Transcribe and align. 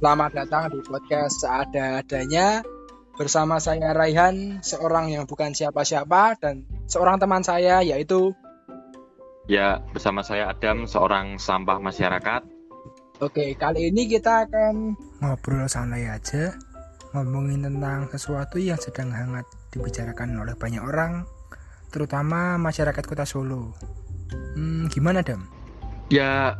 Selamat 0.00 0.32
datang 0.32 0.72
di 0.72 0.80
podcast 0.80 1.44
Seada-adanya 1.44 2.64
bersama 3.20 3.60
saya 3.60 3.92
Raihan, 3.92 4.64
seorang 4.64 5.12
yang 5.12 5.28
bukan 5.28 5.52
siapa-siapa 5.52 6.40
dan 6.40 6.64
seorang 6.88 7.20
teman 7.20 7.44
saya 7.44 7.84
yaitu 7.84 8.32
Ya, 9.44 9.84
bersama 9.92 10.24
saya 10.24 10.48
Adam, 10.56 10.88
seorang 10.88 11.36
sampah 11.36 11.76
masyarakat. 11.84 12.48
Oke, 13.20 13.52
kali 13.60 13.92
ini 13.92 14.08
kita 14.08 14.48
akan 14.48 14.96
ngobrol 15.20 15.68
santai 15.68 16.08
aja 16.08 16.56
ngomongin 17.12 17.66
tentang 17.66 18.08
sesuatu 18.08 18.56
yang 18.56 18.80
sedang 18.80 19.12
hangat 19.12 19.44
dibicarakan 19.68 20.32
oleh 20.40 20.56
banyak 20.56 20.80
orang, 20.80 21.28
terutama 21.92 22.56
masyarakat 22.56 23.04
kota 23.04 23.28
Solo. 23.28 23.76
Hmm, 24.56 24.88
gimana 24.88 25.20
Dam? 25.20 25.44
Ya, 26.08 26.54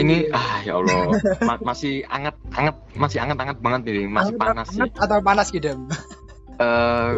ini 0.00 0.30
ah 0.32 0.62
ya 0.62 0.78
Allah, 0.78 1.18
ma- 1.42 1.60
masih 1.60 2.06
anget, 2.08 2.37
anget, 2.58 2.76
masih 2.92 3.18
anget-anget 3.22 3.58
banget 3.58 3.80
ini, 3.88 4.02
masih 4.04 4.34
Hangat- 4.34 4.42
panas 4.42 4.66
sih. 4.68 4.80
hangat 4.82 4.92
atau 4.98 5.18
panas 5.22 5.46
gitu? 5.48 5.68
Eh, 6.58 7.12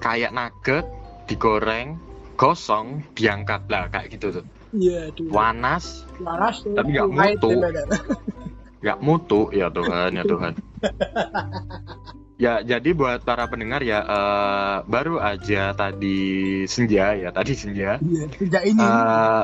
kayak 0.00 0.32
nugget 0.32 0.86
digoreng, 1.28 2.00
gosong, 2.34 3.04
diangkat 3.12 3.68
lah 3.68 3.92
kayak 3.92 4.16
gitu 4.16 4.40
tuh. 4.40 4.44
Iya, 4.72 5.12
aduh. 5.12 5.28
Panas, 5.28 6.08
Panas 6.16 6.64
tuh. 6.64 6.72
Tapi 6.72 6.96
nggak 6.96 7.08
mutu. 7.10 7.50
nggak 8.82 8.98
mutu 8.98 9.40
ya 9.52 9.68
Tuhan, 9.68 10.10
ya 10.16 10.24
Tuhan. 10.24 10.52
Ya, 12.38 12.62
jadi 12.62 12.94
buat 12.94 13.26
para 13.26 13.50
pendengar 13.50 13.82
ya, 13.82 13.98
eh, 13.98 14.76
baru 14.86 15.18
aja 15.18 15.74
tadi 15.74 16.22
senja 16.64 17.10
ya, 17.12 17.34
tadi 17.34 17.50
senja. 17.52 17.98
Iya, 17.98 18.24
tidak 18.30 18.62
ini. 18.62 18.78
Eh, 18.78 19.42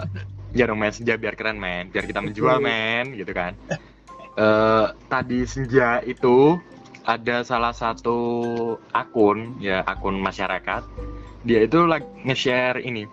ya 0.54 0.64
dong 0.64 0.78
men 0.78 0.94
senja 0.94 1.18
biar 1.18 1.34
keren 1.34 1.58
men 1.58 1.90
biar 1.90 2.06
kita 2.06 2.22
menjual 2.22 2.62
men 2.62 3.18
gitu 3.18 3.34
kan 3.34 3.58
Eh 4.34 4.86
tadi 5.06 5.46
senja 5.46 6.02
itu 6.02 6.58
ada 7.06 7.46
salah 7.46 7.70
satu 7.70 8.18
akun 8.90 9.60
ya 9.60 9.84
akun 9.84 10.18
masyarakat 10.18 10.82
dia 11.44 11.68
itu 11.68 11.84
lagi 11.84 12.08
nge-share 12.24 12.80
ini 12.80 13.04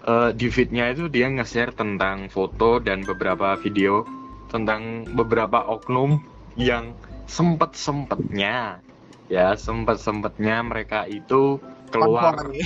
Eh 0.00 0.32
di 0.32 0.48
feednya 0.48 0.88
itu 0.96 1.12
dia 1.12 1.28
nge-share 1.28 1.76
tentang 1.76 2.32
foto 2.32 2.80
dan 2.80 3.04
beberapa 3.04 3.52
video 3.60 4.08
tentang 4.48 5.04
beberapa 5.12 5.60
oknum 5.60 6.24
yang 6.56 6.96
sempet 7.28 7.76
sempetnya 7.76 8.80
ya 9.28 9.52
sempet 9.60 10.00
sempetnya 10.00 10.64
mereka 10.64 11.04
itu 11.04 11.60
keluar 11.92 12.38
Konvoy. 12.38 12.62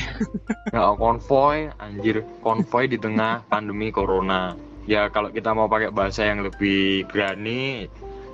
Ya, 0.70 0.84
konvoy, 0.94 1.58
anjir, 1.80 2.16
konvoy 2.44 2.84
di 2.86 3.00
tengah 3.00 3.42
pandemi 3.48 3.88
corona. 3.88 4.52
Ya, 4.84 5.08
kalau 5.08 5.32
kita 5.32 5.56
mau 5.56 5.64
pakai 5.64 5.88
bahasa 5.88 6.28
yang 6.28 6.44
lebih 6.44 7.08
berani, 7.08 7.88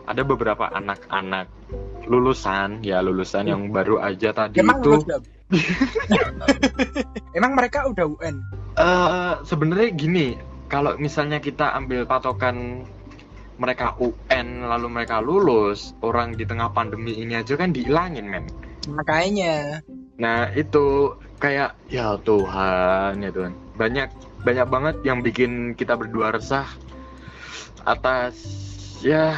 ada 0.07 0.27
beberapa 0.27 0.67
anak-anak 0.67 1.47
lulusan, 2.11 2.83
ya 2.83 2.99
lulusan 2.99 3.47
yang 3.47 3.71
baru 3.71 4.03
aja 4.03 4.35
tadi 4.35 4.59
Emang 4.59 4.83
itu. 4.83 4.99
lulus? 4.99 5.23
Emang 7.39 7.55
mereka 7.55 7.87
udah 7.87 8.07
UN? 8.07 8.37
eh 8.79 9.35
sebenarnya 9.47 9.91
gini, 9.95 10.27
kalau 10.67 10.99
misalnya 10.99 11.39
kita 11.39 11.75
ambil 11.75 12.07
patokan 12.07 12.87
mereka 13.61 13.95
UN 14.01 14.67
lalu 14.67 14.87
mereka 14.91 15.21
lulus, 15.23 15.93
orang 16.03 16.35
di 16.35 16.49
tengah 16.49 16.73
pandemi 16.73 17.15
ini 17.15 17.39
aja 17.39 17.55
kan 17.55 17.71
dihilangin, 17.71 18.27
men. 18.27 18.47
Makanya. 18.91 19.85
Nah 20.19 20.49
itu 20.57 21.15
kayak 21.39 21.77
ya 21.93 22.17
Tuhan 22.25 23.21
ya 23.21 23.31
Tuhan 23.31 23.53
banyak 23.77 24.09
banyak 24.41 24.67
banget 24.67 24.97
yang 25.03 25.21
bikin 25.21 25.75
kita 25.75 25.95
berdua 25.95 26.33
resah 26.33 26.67
atas 27.85 28.37
ya 29.01 29.37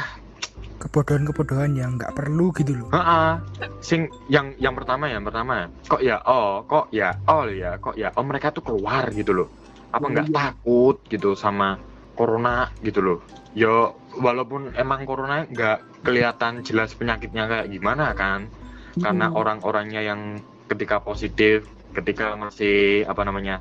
Kebodohan-kebodohan 0.78 1.78
yang 1.78 1.94
nggak 1.94 2.10
perlu 2.10 2.50
gitu 2.58 2.74
loh. 2.74 2.90
ha 2.90 3.38
sing 3.78 4.10
yang 4.26 4.50
yang 4.58 4.74
pertama 4.74 5.06
ya 5.06 5.14
yang 5.14 5.22
pertama 5.22 5.70
kok 5.86 6.02
ya 6.02 6.18
oh 6.26 6.66
kok 6.66 6.90
ya 6.90 7.14
oh 7.30 7.46
ya 7.46 7.78
kok 7.78 7.94
ya 7.94 8.10
oh 8.12 8.24
mereka 8.26 8.50
tuh 8.50 8.66
keluar 8.66 9.06
gitu 9.14 9.30
loh 9.32 9.48
apa 9.94 10.02
nggak 10.02 10.26
Iya. 10.26 10.34
takut 10.34 10.96
gitu 11.06 11.38
sama 11.38 11.78
corona 12.12 12.66
gitu 12.82 12.98
loh 12.98 13.18
yo 13.54 13.94
walaupun 14.18 14.74
emang 14.74 15.06
corona 15.06 15.46
nggak 15.46 16.02
kelihatan 16.02 16.66
jelas 16.66 16.92
penyakitnya 16.92 17.46
kayak 17.46 17.70
gimana 17.70 18.10
kan 18.12 18.50
karena 18.98 19.30
Hmm. 19.30 19.38
orang-orangnya 19.38 20.02
yang 20.02 20.42
ketika 20.66 20.98
positif 20.98 21.62
ketika 21.92 22.34
masih 22.34 23.04
apa 23.04 23.22
namanya 23.22 23.60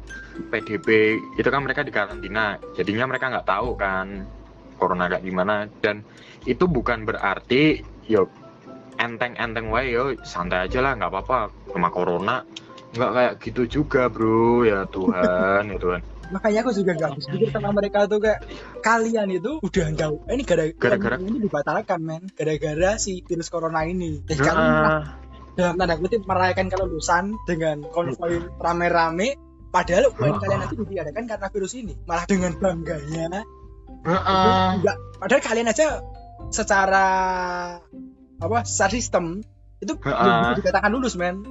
PDB 0.49 1.19
itu 1.35 1.49
kan 1.51 1.61
mereka 1.61 1.83
di 1.83 1.91
karantina 1.91 2.55
jadinya 2.73 3.11
mereka 3.11 3.27
nggak 3.27 3.47
tahu 3.47 3.75
kan 3.75 4.25
corona 4.81 5.11
kayak 5.11 5.23
gimana. 5.23 5.69
Dan 5.83 6.01
itu 6.49 6.65
bukan 6.65 7.05
berarti 7.05 7.85
yo 8.09 8.31
enteng-enteng 8.97 9.69
wae 9.69 9.93
yo 9.93 10.17
santai 10.25 10.65
aja 10.65 10.81
lah 10.81 10.97
nggak 10.97 11.11
apa-apa. 11.11 11.53
Sama 11.69 11.93
corona 11.93 12.41
nggak 12.97 13.11
kayak 13.13 13.33
gitu 13.45 13.61
juga 13.69 14.09
bro. 14.09 14.65
Ya 14.65 14.89
Tuhan 14.89 15.69
ya 15.69 15.77
Tuhan. 15.77 16.01
Makanya 16.31 16.63
aku 16.63 16.71
juga 16.71 16.95
gak 16.95 17.11
habis 17.11 17.27
pikir 17.27 17.51
sama 17.51 17.75
mereka 17.75 18.07
tuh 18.07 18.23
kayak 18.23 18.39
kalian 18.79 19.35
itu 19.35 19.59
udah 19.59 19.85
nggak 19.91 20.31
ini 20.31 20.43
gara-gara 20.47 21.19
ini 21.19 21.43
dibatalkan 21.43 21.99
men. 21.99 22.23
Gara-gara 22.31 22.95
si 22.95 23.19
virus 23.27 23.51
corona 23.51 23.83
ini. 23.83 24.23
Kalian 24.23 24.55
Nah, 24.55 25.03
dalam 25.55 25.75
tanda 25.75 25.95
kutip 25.99 26.23
merayakan 26.23 26.67
kelulusan 26.71 27.35
dengan 27.43 27.83
konvoy 27.91 28.39
rame-rame 28.59 29.35
padahal 29.71 30.11
UN 30.15 30.35
kalian 30.39 30.59
nanti 30.63 30.75
diadakan 30.79 31.23
karena 31.27 31.47
virus 31.51 31.73
ini. 31.75 31.93
Malah 32.07 32.25
dengan 32.27 32.51
bangganya. 32.59 33.43
Enggak 34.01 34.95
padahal 35.19 35.41
kalian 35.43 35.69
aja 35.69 36.01
secara 36.49 37.07
apa 38.41 38.57
secara 38.65 38.91
sistem 38.97 39.45
itu 39.81 39.93
belum 39.97 40.57
bisa 40.57 40.57
dikatakan 40.61 40.89
lulus 40.89 41.13
men 41.13 41.45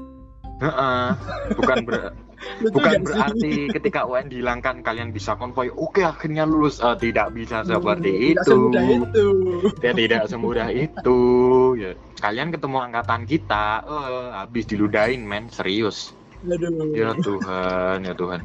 Heeh. 0.60 1.06
bukan 1.56 1.78
ber- 1.88 2.12
bukan 2.72 3.04
berarti 3.04 3.68
ketika 3.68 4.08
UN 4.08 4.32
dihilangkan 4.32 4.80
kalian 4.80 5.12
bisa 5.12 5.36
konvoy. 5.36 5.68
Oke 5.68 6.00
akhirnya 6.00 6.48
lulus. 6.48 6.80
Eh, 6.80 6.96
tidak 6.96 7.36
bisa 7.36 7.60
seperti 7.64 8.32
Tidak 8.32 8.44
itu. 8.44 8.48
semudah 8.48 8.84
itu. 8.88 9.26
Ya 9.84 9.92
tidak 9.92 10.22
semudah 10.24 10.68
itu. 10.72 11.20
Ya 11.76 11.90
kalian 12.20 12.48
ketemu 12.48 12.76
angkatan 12.80 13.28
kita. 13.28 13.84
Eh 13.84 14.28
habis 14.32 14.64
diludahin 14.64 15.24
men. 15.24 15.52
Serius. 15.52 16.16
Aduh. 16.40 16.96
ya 16.96 17.12
Tuhan 17.20 17.98
ya 18.00 18.14
Tuhan. 18.16 18.40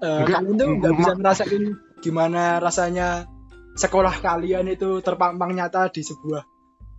Enggak, 0.00 0.40
kalian 0.40 0.56
tuh 0.56 0.68
nggak 0.80 0.94
bisa 0.96 1.12
ngerasain 1.12 1.64
gimana 2.00 2.42
rasanya 2.56 3.28
sekolah 3.76 4.16
kalian 4.16 4.64
itu 4.72 5.04
terpampang 5.04 5.52
nyata 5.52 5.92
di 5.92 6.00
sebuah 6.00 6.48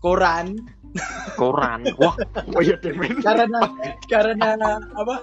koran. 0.02 0.58
Koran. 1.40 1.88
Wah 1.96 2.16
oh 2.58 2.62
iya 2.62 2.76
deh 2.82 2.92
men 2.92 3.22
karena 3.24 3.62
karena 4.10 4.50
apa? 4.98 5.16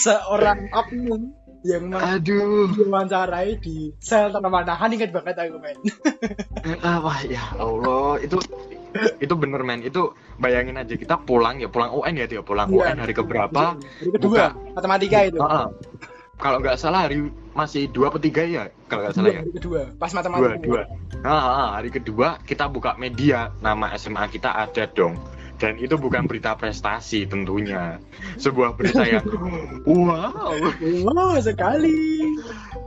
Seorang 0.00 0.72
oknum 0.72 1.34
yang 1.60 1.92
aduh. 1.92 2.72
diwawancarai 2.72 3.60
di 3.60 3.92
sel 4.00 4.32
permanahan 4.32 4.88
ingat 4.96 5.12
banget 5.12 5.36
aku 5.36 5.60
men. 5.60 5.76
Ah, 6.80 7.04
wah 7.04 7.20
ya 7.28 7.52
Allah. 7.60 8.16
Itu 8.24 8.40
itu 9.20 9.34
bener 9.36 9.60
men. 9.60 9.84
Itu 9.84 10.16
bayangin 10.40 10.80
aja 10.80 10.96
kita 10.96 11.20
pulang 11.20 11.60
ya 11.60 11.68
pulang 11.68 11.92
UN 11.92 12.16
ya 12.16 12.24
dia 12.24 12.40
pulang 12.40 12.72
Iya. 12.72 12.96
UN 12.96 12.96
hari 13.04 13.12
keberapa? 13.12 13.76
Hari 13.76 14.10
kedua 14.16 14.56
matematika 14.72 15.18
itu. 15.28 15.36
Heeh. 15.36 15.66
Kalau 16.40 16.58
nggak 16.58 16.76
salah 16.80 17.06
hari 17.06 17.28
masih 17.52 17.86
dua 17.92 18.08
atau 18.08 18.18
tiga 18.18 18.42
ya 18.42 18.72
kalau 18.88 19.04
nggak 19.04 19.14
salah 19.14 19.28
Iya, 19.28 19.36
ya. 19.36 19.40
hari 19.44 19.52
kedua. 19.60 19.80
Pas 20.00 20.10
dua 20.10 20.18
matematika 20.18 20.56
dua. 20.64 20.82
Ah, 21.20 21.36
ah, 21.36 21.68
hari 21.76 21.90
kedua 21.92 22.28
kita 22.42 22.64
buka 22.66 22.96
media 22.96 23.52
nama 23.60 23.92
SMA 24.00 24.24
kita 24.32 24.50
ada 24.50 24.88
dong. 24.88 25.20
Dan 25.60 25.76
itu 25.76 25.92
bukan 26.00 26.24
berita 26.24 26.56
prestasi 26.56 27.28
tentunya. 27.28 28.00
Sebuah 28.40 28.80
berita 28.80 29.04
yang 29.04 29.28
wow. 29.84 30.56
Wow 31.04 31.36
sekali. 31.44 32.24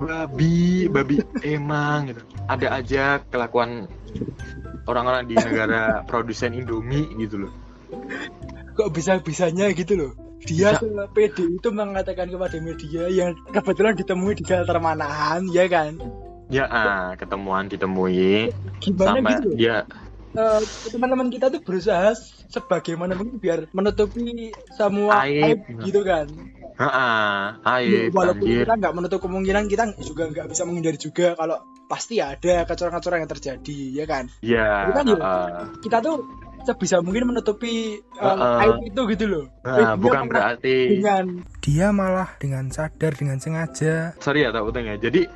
Babi 0.01 0.89
babi 0.89 1.21
emang 1.45 2.09
gitu. 2.09 2.21
Ada 2.49 2.67
aja 2.81 3.03
kelakuan 3.29 3.85
orang-orang 4.89 5.29
di 5.29 5.37
negara 5.37 6.01
produsen 6.09 6.57
Indomie 6.57 7.05
gitu 7.21 7.45
loh. 7.45 7.53
Kok 8.73 8.89
bisa 8.89 9.21
bisanya 9.21 9.69
gitu 9.77 9.93
loh 9.93 10.32
dia 10.45 10.75
Bisa. 10.75 11.07
PD 11.11 11.37
itu 11.59 11.69
mengatakan 11.71 12.27
kepada 12.29 12.57
media 12.59 13.03
yang 13.09 13.31
kebetulan 13.51 13.93
ditemui 13.95 14.33
di 14.37 14.43
jalan 14.43 14.65
termanahan 14.67 15.41
ya 15.49 15.65
kan 15.71 15.97
ya 16.51 16.65
ah 16.67 17.15
ketemuan 17.15 17.71
ditemui 17.71 18.51
gimana 18.83 19.19
sampai 19.19 19.31
gitu 19.39 19.49
dia 19.55 19.87
Eh, 20.33 20.61
teman-teman 20.89 21.29
kita 21.29 21.53
tuh 21.53 21.61
berusaha 21.61 22.09
sebagaimana 22.49 23.13
mungkin 23.13 23.37
biar 23.37 23.69
menutupi 23.69 24.49
semua 24.73 25.29
Aib. 25.29 25.61
aib 25.61 25.85
gitu 25.85 26.01
kan 26.01 26.25
ah 26.81 27.61
aib 27.77 28.09
walaupun 28.09 28.41
anjir 28.41 28.65
kita 28.65 28.73
nggak 28.81 28.93
menutup 28.97 29.19
kemungkinan 29.21 29.69
kita 29.69 29.93
juga 30.01 30.33
nggak 30.33 30.49
bisa 30.49 30.65
menghindari 30.65 30.97
juga 30.97 31.37
kalau 31.37 31.61
pasti 31.85 32.17
ada 32.17 32.65
kecurangan-kecurangan 32.65 33.21
yang 33.21 33.33
terjadi 33.37 33.79
ya 33.93 34.05
kan 34.09 34.23
ya 34.41 34.89
Itu 34.89 34.91
kan 34.97 35.05
ya. 35.05 35.15
ah, 35.21 35.63
kita 35.85 35.97
tuh 36.01 36.17
sebisa 36.63 37.03
mungkin 37.03 37.29
menutupi 37.29 37.99
uh, 38.19 38.35
uh, 38.35 38.63
aib 38.63 38.87
itu 38.87 39.01
gitu 39.15 39.25
loh. 39.27 39.45
Nah, 39.63 39.95
bukan 39.95 40.27
berarti 40.27 40.99
dengan 40.99 41.43
dia 41.63 41.91
malah 41.95 42.35
dengan 42.39 42.67
sadar 42.71 43.15
dengan 43.15 43.39
sengaja. 43.39 44.15
Sorry 44.19 44.43
ya 44.43 44.51
tak 44.51 44.63
utang 44.67 44.87
ya. 44.87 44.95
Jadi 44.99 45.27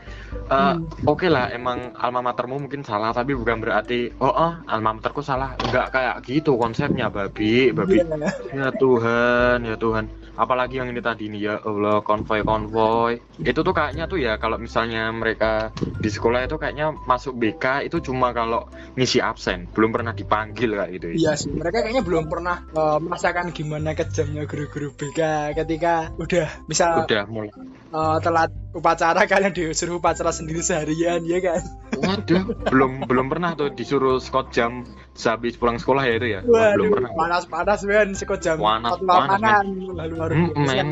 uh, 0.51 0.75
hmm. 0.75 1.07
oke 1.07 1.23
okay 1.23 1.29
lah 1.31 1.51
emang 1.51 1.95
alma 1.99 2.19
matermu 2.23 2.67
mungkin 2.67 2.83
salah 2.83 3.11
tapi 3.11 3.35
bukan 3.35 3.59
berarti 3.59 4.11
oh 4.19 4.31
oh 4.31 4.53
alma 4.67 4.95
materku 4.97 5.23
salah. 5.23 5.55
Enggak 5.63 5.91
kayak 5.95 6.23
gitu 6.27 6.55
konsepnya 6.55 7.11
babi, 7.11 7.71
babi. 7.71 7.99
Yeah. 8.03 8.33
Ya 8.55 8.67
Tuhan, 8.75 9.63
ya 9.67 9.75
Tuhan 9.75 10.26
apalagi 10.37 10.77
yang 10.77 10.93
ini 10.93 11.01
tadi 11.01 11.33
nih 11.33 11.41
ya 11.41 11.55
Allah 11.65 12.05
konvoy 12.05 12.45
konvoy 12.45 13.17
itu 13.41 13.59
tuh 13.59 13.73
kayaknya 13.73 14.05
tuh 14.05 14.21
ya 14.21 14.37
kalau 14.37 14.61
misalnya 14.61 15.09
mereka 15.09 15.73
di 15.75 16.09
sekolah 16.13 16.45
itu 16.45 16.61
kayaknya 16.61 16.93
masuk 17.09 17.33
BK 17.35 17.89
itu 17.89 17.97
cuma 18.05 18.31
kalau 18.31 18.69
ngisi 18.93 19.17
absen 19.17 19.65
belum 19.73 19.89
pernah 19.89 20.13
dipanggil 20.13 20.77
kayak 20.77 20.89
gitu 20.93 21.05
ya. 21.11 21.15
iya 21.17 21.33
sih 21.33 21.49
mereka 21.49 21.81
kayaknya 21.81 22.05
belum 22.05 22.29
pernah 22.29 22.63
uh, 22.77 23.01
merasakan 23.01 23.49
gimana 23.49 23.97
kejamnya 23.97 24.45
guru-guru 24.45 24.93
BK 24.93 25.19
ketika 25.57 26.13
udah 26.21 26.47
misal 26.69 27.03
udah 27.09 27.25
mulai 27.25 27.49
uh, 27.89 28.21
telat 28.21 28.53
upacara 28.77 29.25
kalian 29.25 29.51
disuruh 29.51 29.97
upacara 29.97 30.29
sendiri 30.29 30.61
seharian 30.61 31.25
ya 31.25 31.41
kan? 31.41 31.61
Waduh. 31.97 32.69
Belum 32.69 33.03
belum 33.09 33.25
pernah 33.33 33.57
tuh 33.57 33.73
disuruh 33.73 34.21
skot 34.21 34.53
jam 34.53 34.85
sehabis 35.17 35.57
pulang 35.57 35.81
sekolah 35.81 36.05
ya 36.05 36.13
itu 36.21 36.27
ya? 36.37 36.39
Waduh, 36.45 36.77
belum 36.77 36.87
pernah. 36.93 37.09
panas 37.17 37.43
panas 37.49 37.79
men 37.83 38.13
sekot 38.13 38.39
jam. 38.39 38.61
Panas 38.61 39.01
panas 39.01 39.65
lalu 39.97 40.13
baru 40.13 40.33
mm, 40.33 40.53
men. 40.61 40.87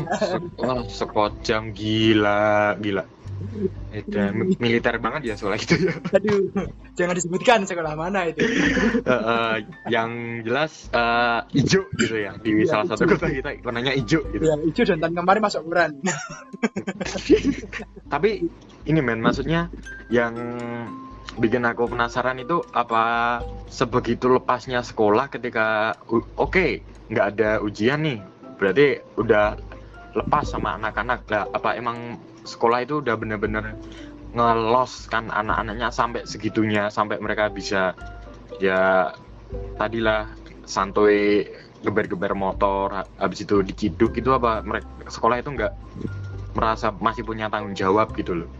Wah 0.58 0.82
sekot 0.90 1.46
jam 1.46 1.70
gila 1.70 2.74
gila 2.82 3.06
itu 3.92 4.18
militer 4.60 4.96
banget 5.00 5.32
ya 5.32 5.34
soal 5.36 5.56
itu 5.56 5.88
ya. 5.88 5.94
Aduh, 6.16 6.52
jangan 6.96 7.14
disebutkan 7.16 7.58
sekolah 7.64 7.96
mana 7.96 8.28
itu. 8.28 8.44
uh, 9.04 9.12
uh, 9.12 9.52
yang 9.88 10.42
jelas 10.44 10.88
uh, 10.92 11.44
hijau 11.52 11.88
gitu 11.96 12.16
ya 12.16 12.36
di 12.40 12.64
ya, 12.64 12.68
salah 12.68 12.84
ijo. 12.88 12.92
satu 12.96 13.04
kota 13.16 13.26
kita 13.32 13.50
warnanya 13.64 13.92
hijau 13.96 14.20
gitu. 14.32 14.44
Ya, 14.44 14.56
hijau 14.60 14.84
dan 14.84 14.98
tahun 15.00 15.14
kemarin 15.20 15.42
masuk 15.44 15.60
ukuran. 15.64 15.90
Tapi 18.12 18.30
ini 18.86 19.00
men 19.00 19.20
maksudnya 19.20 19.72
yang 20.12 20.36
bikin 21.36 21.64
aku 21.68 21.90
penasaran 21.90 22.40
itu 22.40 22.64
apa 22.72 23.40
sebegitu 23.68 24.32
lepasnya 24.32 24.80
sekolah 24.80 25.28
ketika 25.28 25.98
oke 26.08 26.24
okay, 26.36 26.70
nggak 27.12 27.26
ada 27.36 27.50
ujian 27.60 28.00
nih 28.00 28.18
berarti 28.56 29.04
udah 29.20 29.60
lepas 30.16 30.48
sama 30.48 30.80
anak-anak 30.80 31.28
lah 31.28 31.44
apa 31.52 31.76
emang 31.76 32.16
sekolah 32.48 32.82
itu 32.82 33.04
udah 33.04 33.14
bener-bener 33.20 33.76
ngelos 34.32 35.08
kan 35.12 35.28
anak-anaknya 35.28 35.92
sampai 35.92 36.24
segitunya 36.24 36.88
sampai 36.88 37.20
mereka 37.20 37.52
bisa 37.52 37.92
ya 38.60 39.12
tadilah 39.76 40.32
santuy 40.64 41.46
geber-geber 41.84 42.32
motor 42.32 43.06
habis 43.20 43.44
itu 43.44 43.60
diciduk 43.62 44.16
itu 44.16 44.32
apa 44.32 44.64
mereka 44.64 44.88
sekolah 45.06 45.38
itu 45.38 45.52
nggak 45.52 45.72
merasa 46.56 46.90
masih 46.90 47.22
punya 47.22 47.52
tanggung 47.52 47.76
jawab 47.76 48.10
gitu 48.16 48.44
loh 48.44 48.50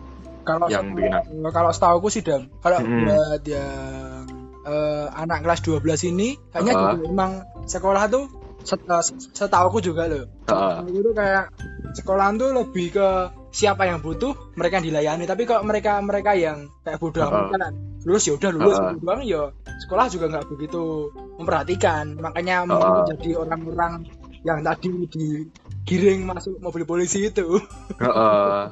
kalau 0.47 0.71
yang 0.71 0.95
bikin 0.95 1.17
kalau 1.51 1.71
setahu 1.75 2.05
aku 2.05 2.09
sih 2.13 2.23
dam 2.23 2.47
kalau 2.63 2.79
hmm. 2.79 3.03
buat 3.09 3.43
yang 3.49 4.25
uh, 4.63 5.07
anak 5.17 5.43
kelas 5.43 5.61
12 5.65 6.13
ini 6.15 6.39
kayaknya 6.55 6.73
uh. 6.73 6.79
juga 6.79 6.97
memang 7.11 7.31
sekolah 7.67 8.05
tuh 8.07 8.25
uh, 8.31 8.46
setahu 8.67 9.65
aku 9.71 9.79
juga 9.79 10.11
loh 10.11 10.27
uh. 10.51 10.83
itu 10.91 11.15
kayak 11.15 11.55
sekolah 11.95 12.35
tuh 12.35 12.51
lebih 12.53 12.99
ke 12.99 13.09
siapa 13.55 13.89
yang 13.89 14.05
butuh 14.05 14.35
mereka 14.59 14.83
yang 14.83 14.87
dilayani 14.93 15.25
tapi 15.25 15.49
kalau 15.49 15.65
mereka 15.65 16.03
mereka 16.03 16.37
yang 16.37 16.69
kayak 16.83 16.99
bodoh 17.01 17.25
uh. 17.25 17.49
kan 17.49 17.73
lulus 18.05 18.27
ya 18.29 18.35
udah 18.37 18.51
lulus 18.53 18.77
uh. 18.77 18.93
doang 18.99 19.23
ya 19.23 19.55
sekolah 19.87 20.07
juga 20.11 20.27
nggak 20.29 20.47
begitu 20.53 21.15
memperhatikan 21.41 22.19
makanya 22.19 22.67
uh. 22.69 23.07
jadi 23.17 23.41
orang-orang 23.41 24.05
yang 24.45 24.61
tadi 24.63 24.91
digiring 25.11 26.27
masuk 26.27 26.59
mobil 26.59 26.85
polisi 26.85 27.31
itu 27.31 27.63
uh. 28.03 28.69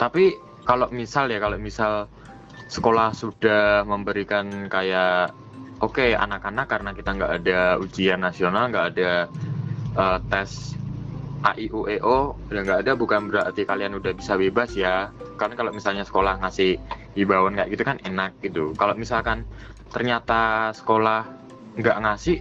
tapi 0.00 0.34
kalau 0.64 0.88
misal 0.90 1.28
ya 1.28 1.38
kalau 1.38 1.60
misal 1.60 2.08
sekolah 2.72 3.12
sudah 3.12 3.84
memberikan 3.84 4.66
kayak 4.72 5.36
oke 5.84 6.00
okay, 6.00 6.10
anak-anak 6.16 6.66
karena 6.66 6.90
kita 6.96 7.10
nggak 7.12 7.32
ada 7.44 7.60
ujian 7.76 8.24
nasional 8.24 8.72
nggak 8.72 8.86
ada 8.96 9.10
uh, 9.94 10.18
tes 10.32 10.72
AIUEO 11.44 12.40
udah 12.48 12.62
nggak 12.64 12.80
ada 12.88 12.92
bukan 12.96 13.28
berarti 13.28 13.68
kalian 13.68 14.00
udah 14.00 14.16
bisa 14.16 14.40
bebas 14.40 14.72
ya. 14.72 15.12
Kan 15.36 15.52
kalau 15.52 15.76
misalnya 15.76 16.08
sekolah 16.08 16.40
ngasih 16.40 16.80
himbauan 17.12 17.52
kayak 17.52 17.68
gitu 17.68 17.84
kan 17.84 18.00
enak 18.00 18.32
gitu. 18.40 18.72
Kalau 18.72 18.96
misalkan 18.96 19.44
ternyata 19.92 20.72
sekolah 20.72 21.28
nggak 21.76 22.00
ngasih 22.00 22.40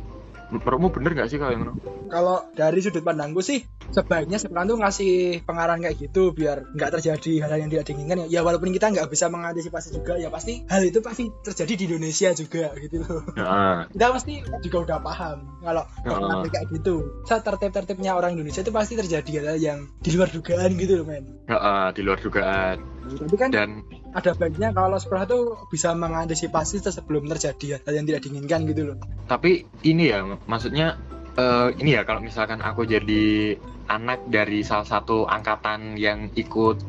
menurutmu 0.53 0.93
bener 0.93 1.11
gak 1.17 1.29
sih 1.33 1.41
kalau 1.41 1.73
kalau 2.13 2.37
dari 2.53 2.77
sudut 2.77 3.01
pandangku 3.01 3.41
sih 3.41 3.65
sebaiknya 3.91 4.39
sekolah 4.39 4.63
tuh 4.63 4.77
ngasih 4.79 5.13
pengarahan 5.43 5.81
kayak 5.83 5.97
gitu 5.99 6.31
biar 6.31 6.69
nggak 6.71 6.89
terjadi 6.99 7.33
hal-hal 7.43 7.59
yang 7.67 7.71
tidak 7.73 7.85
diinginkan 7.89 8.17
ya. 8.25 8.39
ya 8.39 8.41
walaupun 8.45 8.71
kita 8.71 8.93
nggak 8.93 9.07
bisa 9.09 9.27
mengantisipasi 9.27 9.97
juga 9.97 10.15
ya 10.15 10.31
pasti 10.31 10.63
hal 10.69 10.81
itu 10.85 10.99
pasti 11.03 11.27
terjadi 11.43 11.73
di 11.75 11.83
Indonesia 11.91 12.29
juga 12.31 12.65
gitu 12.79 13.03
loh 13.03 13.21
ya. 13.35 13.89
kita 13.91 14.05
pasti 14.15 14.33
juga 14.63 14.77
udah 14.87 14.97
paham 15.03 15.37
kalau 15.59 15.83
ya. 16.05 16.45
kayak 16.47 16.65
gitu 16.71 16.95
saat 17.27 17.43
tertib-tertibnya 17.43 18.15
orang 18.15 18.39
Indonesia 18.39 18.63
itu 18.63 18.71
pasti 18.71 18.93
terjadi 18.95 19.31
hal, 19.43 19.47
-hal 19.53 19.59
yang 19.59 19.79
di 19.99 20.09
luar 20.15 20.29
dugaan 20.31 20.71
gitu 20.79 20.93
loh 21.01 21.05
men 21.09 21.25
ya, 21.49 21.91
di 21.91 22.01
luar 22.05 22.19
dugaan 22.21 22.77
tapi 23.03 23.35
kan 23.35 23.49
dan 23.51 23.83
ada 24.13 24.31
baiknya 24.37 24.69
kalau 24.71 24.97
sekolah 25.01 25.25
tuh 25.25 25.43
bisa 25.73 25.91
mengantisipasi 25.97 26.79
sebelum 26.85 27.25
terjadi 27.27 27.81
hal 27.81 27.93
yang 27.97 28.05
tidak 28.05 28.21
diinginkan 28.23 28.69
gitu 28.69 28.93
loh. 28.93 28.97
Tapi 29.25 29.65
ini 29.81 30.13
ya, 30.13 30.21
maksudnya 30.45 31.01
uh, 31.37 31.69
ini 31.77 31.97
ya 31.97 32.01
kalau 32.03 32.21
misalkan 32.23 32.59
aku 32.63 32.85
jadi 32.87 33.57
anak 33.91 34.25
dari 34.31 34.63
salah 34.63 34.87
satu 34.87 35.27
angkatan 35.27 35.99
yang 35.99 36.31
ikut 36.33 36.79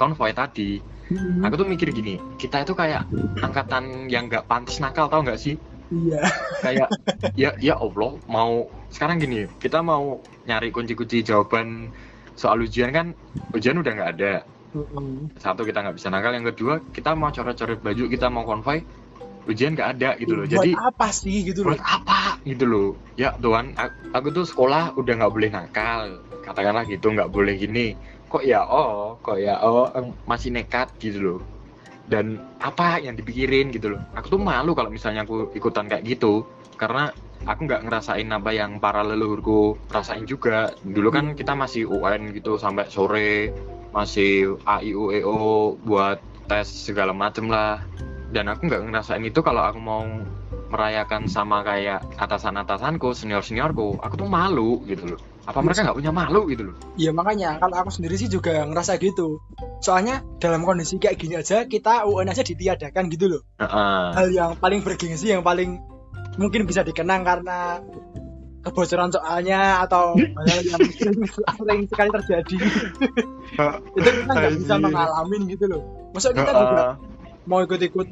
konvoy 0.00 0.32
tadi, 0.32 0.80
hmm. 1.12 1.44
aku 1.44 1.54
tuh 1.60 1.68
mikir 1.68 1.92
gini, 1.92 2.16
kita 2.40 2.64
itu 2.64 2.72
kayak 2.72 3.04
angkatan 3.44 4.08
yang 4.08 4.26
nggak 4.26 4.48
pantas 4.48 4.80
nakal 4.80 5.06
tau 5.06 5.22
nggak 5.22 5.38
sih? 5.38 5.60
Iya. 5.92 6.24
Kayak 6.64 6.88
ya 7.40 7.50
ya 7.60 7.74
Allah 7.76 8.16
mau 8.26 8.66
sekarang 8.88 9.20
gini, 9.20 9.44
kita 9.60 9.84
mau 9.84 10.24
nyari 10.48 10.72
kunci-kunci 10.72 11.22
jawaban 11.22 11.92
soal 12.32 12.64
ujian 12.64 12.90
kan 12.96 13.12
ujian 13.52 13.76
udah 13.76 13.92
nggak 13.92 14.12
ada 14.18 14.34
Mm-hmm. 14.72 15.36
Satu 15.36 15.68
kita 15.68 15.84
nggak 15.84 16.00
bisa 16.00 16.08
nakal, 16.08 16.32
yang 16.32 16.48
kedua 16.48 16.80
kita 16.96 17.12
mau 17.12 17.28
coret-coret 17.28 17.84
baju, 17.84 18.04
kita 18.08 18.32
mau 18.32 18.48
konvoy, 18.48 18.80
ujian 19.50 19.74
nggak 19.74 19.90
ada 19.98 20.10
gitu 20.18 20.38
loh. 20.38 20.44
Buat 20.46 20.54
Jadi 20.54 20.70
apa 20.78 21.08
sih 21.10 21.36
gitu 21.42 21.66
loh? 21.66 21.74
Buat 21.74 21.82
apa 21.82 22.20
gitu 22.46 22.64
loh? 22.66 22.88
Ya 23.18 23.34
Tuhan, 23.38 23.74
aku 24.14 24.28
tuh 24.30 24.44
sekolah 24.46 24.94
udah 24.94 25.12
nggak 25.18 25.32
boleh 25.32 25.50
nakal, 25.50 26.22
katakanlah 26.46 26.86
gitu 26.86 27.10
nggak 27.10 27.30
boleh 27.30 27.54
gini. 27.58 27.98
Kok 28.30 28.44
ya 28.46 28.64
oh, 28.64 29.18
kok 29.20 29.36
ya 29.36 29.60
oh 29.60 29.90
masih 30.24 30.54
nekat 30.54 30.88
gitu 31.02 31.18
loh. 31.20 31.40
Dan 32.06 32.38
apa 32.58 32.98
yang 32.98 33.14
dipikirin 33.14 33.70
gitu 33.70 33.96
loh? 33.96 34.00
Aku 34.18 34.26
tuh 34.32 34.40
malu 34.40 34.74
kalau 34.74 34.90
misalnya 34.90 35.22
aku 35.26 35.50
ikutan 35.54 35.86
kayak 35.86 36.06
gitu, 36.06 36.46
karena 36.74 37.14
aku 37.46 37.66
nggak 37.66 37.82
ngerasain 37.86 38.28
apa 38.30 38.50
yang 38.54 38.78
para 38.78 39.02
leluhurku 39.02 39.78
rasain 39.90 40.26
juga. 40.26 40.74
Dulu 40.82 41.08
kan 41.10 41.24
kita 41.34 41.54
masih 41.54 41.86
UN 41.90 42.34
gitu 42.34 42.58
sampai 42.58 42.86
sore 42.90 43.54
masih 43.92 44.56
AIUEO 44.64 45.76
buat 45.84 46.18
tes 46.48 46.64
segala 46.64 47.12
macem 47.12 47.46
lah 47.46 47.84
dan 48.32 48.48
aku 48.48 48.66
nggak 48.66 48.82
ngerasain 48.88 49.22
itu 49.22 49.40
kalau 49.44 49.62
aku 49.62 49.78
mau 49.78 50.02
merayakan 50.72 51.28
sama 51.28 51.60
kayak 51.60 52.00
atasan-atasanku 52.16 53.12
senior-seniorku 53.12 54.00
aku 54.00 54.14
tuh 54.16 54.28
malu 54.28 54.80
gitu 54.88 55.14
loh. 55.14 55.20
Apa 55.44 55.60
mereka 55.60 55.84
nggak 55.84 55.98
punya 56.00 56.12
malu 56.16 56.48
gitu 56.48 56.72
loh? 56.72 56.74
Iya 56.96 57.12
makanya 57.12 57.60
kalau 57.60 57.76
aku 57.84 57.92
sendiri 57.92 58.16
sih 58.16 58.32
juga 58.32 58.64
ngerasa 58.64 58.96
gitu. 58.96 59.44
Soalnya 59.84 60.24
dalam 60.40 60.64
kondisi 60.64 60.96
kayak 60.96 61.20
gini 61.20 61.36
aja 61.36 61.68
kita 61.68 62.08
UN 62.08 62.32
aja 62.32 62.40
ditiadakan 62.40 63.12
gitu 63.12 63.36
loh. 63.36 63.42
Uh 63.60 63.64
-uh. 63.68 64.04
hal 64.16 64.26
yang 64.32 64.50
paling 64.56 64.80
bergengsi 64.80 65.28
yang 65.28 65.44
paling 65.44 65.76
mungkin 66.40 66.64
bisa 66.64 66.80
dikenang 66.80 67.28
karena 67.28 67.84
kebocoran 68.64 69.10
soalnya 69.12 69.84
atau 69.84 70.16
hal 70.40 70.46
yang 70.64 70.80
sering 71.60 71.84
sekali 71.84 72.08
terjadi. 72.16 72.56
Itu 73.98 74.08
kita 74.08 74.32
nggak 74.32 74.52
bisa 74.56 74.74
mengalami 74.80 75.36
gitu 75.52 75.68
loh. 75.68 75.82
Maksud 76.16 76.32
kita 76.32 76.48
juga 76.54 76.84
mau 77.46 77.62
ikut-ikut 77.62 78.08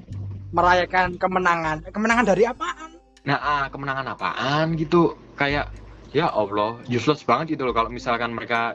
merayakan 0.50 1.16
kemenangan. 1.16 1.86
Kemenangan 1.90 2.24
dari 2.26 2.44
apaan? 2.46 2.90
Nah 3.26 3.38
ah, 3.38 3.64
kemenangan 3.70 4.06
apaan 4.16 4.74
gitu? 4.74 5.14
Kayak 5.38 5.70
ya 6.10 6.26
Allah 6.30 6.82
useless 6.90 7.22
banget 7.22 7.56
gitu 7.56 7.68
loh. 7.68 7.74
Kalau 7.74 7.90
misalkan 7.92 8.34
mereka 8.34 8.74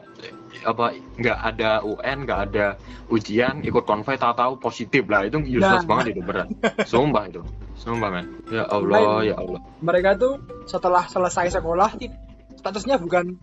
apa 0.64 0.96
nggak 1.20 1.38
ada 1.54 1.84
UN 1.84 2.24
nggak 2.24 2.40
ada 2.50 2.66
ujian 3.12 3.60
ikut 3.60 3.84
konvoy 3.84 4.16
tahu-tahu 4.16 4.56
positif 4.58 5.04
lah. 5.06 5.28
Itu 5.28 5.44
useless 5.44 5.84
nah. 5.84 5.88
banget 5.88 6.16
itu 6.16 6.22
berat. 6.24 6.48
Sumpah 6.90 7.28
itu. 7.28 7.42
Sumpah 7.76 8.08
men. 8.08 8.26
Ya 8.48 8.64
Allah 8.72 9.22
ya 9.22 9.34
Allah. 9.36 9.60
Mereka 9.84 10.16
tuh 10.16 10.40
setelah 10.64 11.04
selesai 11.06 11.60
sekolah 11.60 11.92
statusnya 12.56 12.96
bukan 12.98 13.36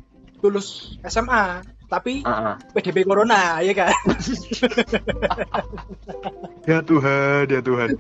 lulus 0.44 1.00
SMA 1.08 1.64
tapi 1.88 2.26
uh 2.26 2.30
-uh. 2.30 2.56
PDP 2.74 3.06
Corona 3.06 3.62
ya 3.62 3.74
kan? 3.78 3.94
Ya 6.64 6.80
Tuhan 6.80 7.52
ya 7.52 7.60
Tuhan. 7.60 8.00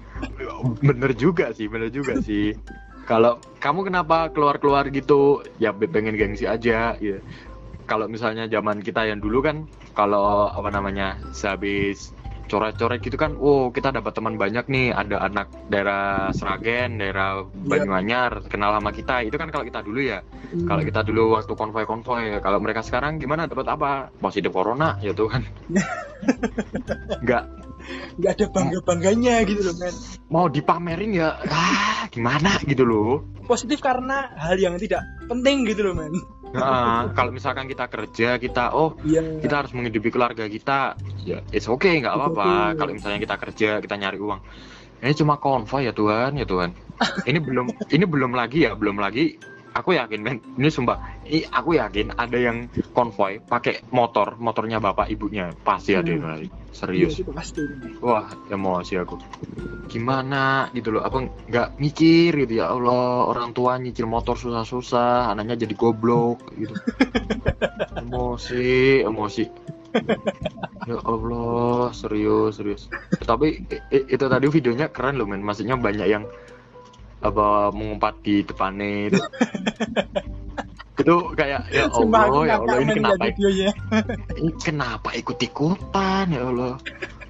Bener 0.79 1.11
juga 1.19 1.51
sih 1.51 1.67
bener 1.67 1.91
juga 1.91 2.15
sih. 2.23 2.55
Kalau 3.03 3.43
kamu 3.59 3.91
kenapa 3.91 4.31
keluar-keluar 4.31 4.87
gitu? 4.87 5.43
Ya 5.59 5.75
pengen 5.75 6.15
gengsi 6.15 6.47
aja 6.47 6.95
ya. 6.95 7.17
Kalau 7.83 8.07
misalnya 8.07 8.47
zaman 8.47 8.79
kita 8.79 9.03
yang 9.03 9.19
dulu 9.19 9.43
kan 9.43 9.67
kalau 9.91 10.47
apa 10.47 10.71
namanya 10.71 11.19
sehabis 11.35 12.15
coret-coret 12.47 12.99
gitu 13.01 13.15
kan, 13.15 13.35
oh 13.39 13.69
kita 13.71 13.93
dapat 13.93 14.13
teman 14.13 14.35
banyak 14.35 14.65
nih, 14.67 14.93
ada 14.93 15.23
anak 15.23 15.47
daerah 15.67 16.29
Sragen, 16.35 16.99
daerah 17.01 17.43
iya. 17.43 17.69
Banyuanyar, 17.69 18.31
kenal 18.47 18.75
sama 18.77 18.91
kita. 18.91 19.23
Itu 19.25 19.35
kan 19.39 19.49
kalau 19.49 19.65
kita 19.65 19.81
dulu 19.81 19.99
ya. 20.03 20.21
Hmm. 20.23 20.67
Kalau 20.69 20.81
kita 20.85 21.01
dulu 21.03 21.35
waktu 21.35 21.53
konvoy-konvoy, 21.55 22.39
kalau 22.43 22.59
mereka 22.59 22.81
sekarang 22.85 23.17
gimana 23.17 23.47
dapat 23.47 23.67
apa? 23.69 23.91
Positif 24.19 24.53
corona 24.53 24.99
ya 24.99 25.11
tuh 25.15 25.27
kan. 25.31 25.41
Enggak 27.23 27.63
nggak 28.19 28.31
ada 28.39 28.45
bangga 28.47 28.79
bangganya 28.83 29.43
gitu 29.43 29.61
loh 29.65 29.75
men 29.75 29.95
mau 30.31 30.47
dipamerin 30.47 31.11
ya 31.11 31.35
ah 31.51 32.07
gimana 32.07 32.55
gitu 32.63 32.87
loh 32.87 33.27
positif 33.43 33.83
karena 33.83 34.31
hal 34.39 34.55
yang 34.55 34.79
tidak 34.79 35.03
penting 35.27 35.67
gitu 35.67 35.91
loh 35.91 35.93
men 35.97 36.13
Nah, 36.53 37.09
kalau 37.17 37.33
misalkan 37.33 37.65
kita 37.65 37.89
kerja, 37.89 38.37
kita 38.37 38.69
oh 38.77 38.93
yeah. 39.01 39.41
kita 39.41 39.65
harus 39.65 39.73
menghidupi 39.73 40.13
keluarga 40.13 40.45
kita, 40.45 40.93
ya 41.25 41.41
it's 41.49 41.65
okay 41.65 41.97
nggak 41.97 42.13
apa-apa. 42.13 42.77
Kalau 42.77 42.91
misalnya 42.93 43.19
kita 43.19 43.35
kerja, 43.41 43.69
kita 43.81 43.95
nyari 43.97 44.21
uang. 44.21 44.41
Ini 45.03 45.13
cuma 45.17 45.41
konvoy 45.41 45.89
ya 45.89 45.93
Tuhan, 45.97 46.37
ya 46.37 46.45
Tuhan. 46.45 46.71
Ini 47.25 47.41
belum 47.41 47.67
ini 47.89 48.05
belum 48.05 48.31
lagi 48.37 48.69
ya, 48.69 48.77
belum 48.77 49.01
lagi 49.01 49.35
aku 49.73 49.97
yakin 49.97 50.21
men 50.21 50.37
ini 50.55 50.69
sumpah 50.69 50.97
ini 51.25 51.43
aku 51.49 51.75
yakin 51.77 52.13
ada 52.15 52.37
yang 52.37 52.69
konvoy 52.93 53.41
pakai 53.41 53.81
motor 53.89 54.37
motornya 54.37 54.77
bapak 54.77 55.09
ibunya. 55.09 55.49
Pasti 55.65 55.97
ada 55.97 56.09
hmm. 56.09 56.17
yang 56.21 56.47
serius. 56.73 57.19
Ya, 57.21 57.25
pasti. 57.33 57.61
wah 57.99 58.29
emosi 58.49 59.01
aku. 59.01 59.17
Gimana 59.89 60.69
gitu 60.77 60.93
loh 60.93 61.03
apa 61.05 61.25
nggak 61.49 61.81
mikir 61.81 62.33
gitu 62.45 62.63
ya 62.63 62.73
Allah 62.73 63.29
orang 63.29 63.53
tua 63.53 63.77
nyicil 63.81 64.05
motor 64.05 64.37
susah-susah 64.37 65.33
anaknya 65.33 65.65
jadi 65.65 65.73
goblok 65.73 66.53
gitu. 66.57 66.73
Emosi 68.03 69.01
emosi. 69.05 69.45
Ya 70.89 70.97
Allah 71.05 71.93
serius 71.93 72.57
serius. 72.57 72.89
Tapi 73.21 73.61
itu 73.89 74.25
tadi 74.25 74.45
videonya 74.49 74.89
keren 74.89 75.21
loh 75.21 75.29
men. 75.29 75.45
Maksudnya 75.45 75.77
banyak 75.77 76.07
yang 76.09 76.25
apa 77.23 77.71
mengumpat 77.71 78.19
di 78.21 78.43
depannya 78.43 79.09
itu. 79.09 79.21
Itu 80.93 81.33
kayak 81.33 81.73
ya 81.73 81.89
Allah 81.89 82.45
ya 82.45 82.55
Allah 82.61 82.77
ini 82.85 82.93
kenapa 82.93 83.25
ini 84.37 84.51
kenapa 84.61 85.09
ikut 85.17 85.37
ikutan 85.41 86.25
ya 86.29 86.43
Allah. 86.45 86.77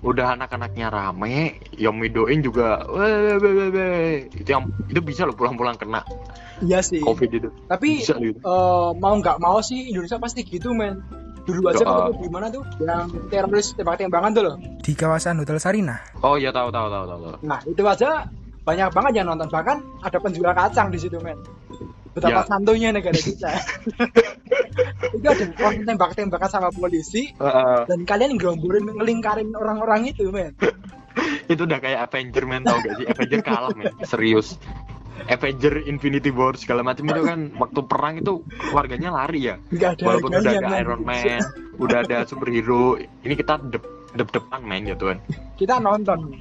Udah 0.03 0.35
anak-anaknya 0.35 0.91
rame 0.91 1.63
yang 1.79 1.95
midoin 1.95 2.43
juga 2.43 2.83
weh, 2.91 3.39
weh, 3.39 3.39
weh, 3.39 3.69
weh. 3.71 4.13
itu 4.35 4.49
yang 4.51 4.67
itu 4.91 4.99
bisa 4.99 5.23
loh 5.23 5.31
pulang-pulang 5.31 5.79
kena 5.79 6.03
iya 6.59 6.83
sih. 6.83 6.99
Covid 6.99 7.31
itu. 7.31 7.49
Tapi 7.71 8.03
bisa, 8.03 8.19
gitu. 8.19 8.35
uh, 8.43 8.91
mau 8.99 9.15
nggak 9.15 9.39
mau 9.39 9.63
sih 9.63 9.95
Indonesia 9.95 10.19
pasti 10.19 10.43
gitu 10.43 10.75
men. 10.75 10.99
Dulu 11.47 11.71
aja 11.71 11.87
uh, 11.87 12.11
di 12.11 12.27
mana 12.27 12.51
tuh? 12.51 12.67
Yang 12.83 13.31
teroris 13.31 13.67
tembak-tembakan 13.79 14.31
tuh 14.35 14.43
loh. 14.43 14.55
Di 14.83 14.91
kawasan 14.91 15.39
Hotel 15.39 15.63
Sarina 15.63 16.03
oh 16.19 16.35
iya 16.35 16.51
tahu 16.51 16.67
tahu 16.67 16.87
tahu 16.91 17.05
tahu. 17.07 17.19
Nah 17.47 17.63
itu 17.63 17.79
aja 17.87 18.27
banyak 18.63 18.89
banget 18.95 19.13
yang 19.21 19.27
nonton. 19.29 19.47
Bahkan 19.51 19.77
ada 20.03 20.17
penjual 20.19 20.51
kacang 20.55 20.87
di 20.89 20.99
situ 20.99 21.19
men. 21.19 21.39
Betapa 22.13 22.45
ya. 22.45 22.47
santunya 22.47 22.89
negara 22.93 23.17
kita. 23.27 23.51
Itu 25.13 25.27
ada 25.27 25.45
orang 25.59 25.83
tembak-tembakan 25.85 26.49
sama 26.49 26.69
polisi 26.69 27.33
uh, 27.41 27.45
uh. 27.45 27.79
dan 27.89 28.05
kalian 28.05 28.39
geromborin 28.39 28.87
ngelingkarin 28.87 29.51
orang-orang 29.53 30.09
itu 30.09 30.29
men. 30.31 30.55
Itu 31.45 31.69
udah 31.69 31.77
kayak 31.77 32.09
Avenger 32.09 32.43
men. 32.49 32.65
Tau 32.65 32.81
gak 32.81 32.97
sih? 32.97 33.05
Avenger 33.05 33.41
kalah 33.45 33.73
men. 33.77 33.93
Serius. 34.07 34.57
Avenger 35.29 35.85
Infinity 35.85 36.33
War 36.33 36.57
segala 36.57 36.81
macam 36.81 37.05
itu 37.05 37.21
kan 37.21 37.53
waktu 37.55 37.79
perang 37.85 38.17
itu 38.17 38.41
warganya 38.73 39.13
lari 39.13 39.53
ya. 39.53 39.55
Gak 39.71 40.01
ada 40.01 40.03
walaupun 40.09 40.31
udah 40.41 40.51
ada 40.57 40.73
Iron 40.81 41.01
Man 41.05 41.39
udah 41.77 42.05
ada 42.05 42.17
superhero 42.29 42.99
ini 43.25 43.33
kita 43.33 43.57
dep-depan 44.13 44.61
main 44.61 44.85
ya 44.85 44.95
tuan 44.97 45.17
kita 45.57 45.77
nonton 45.77 46.33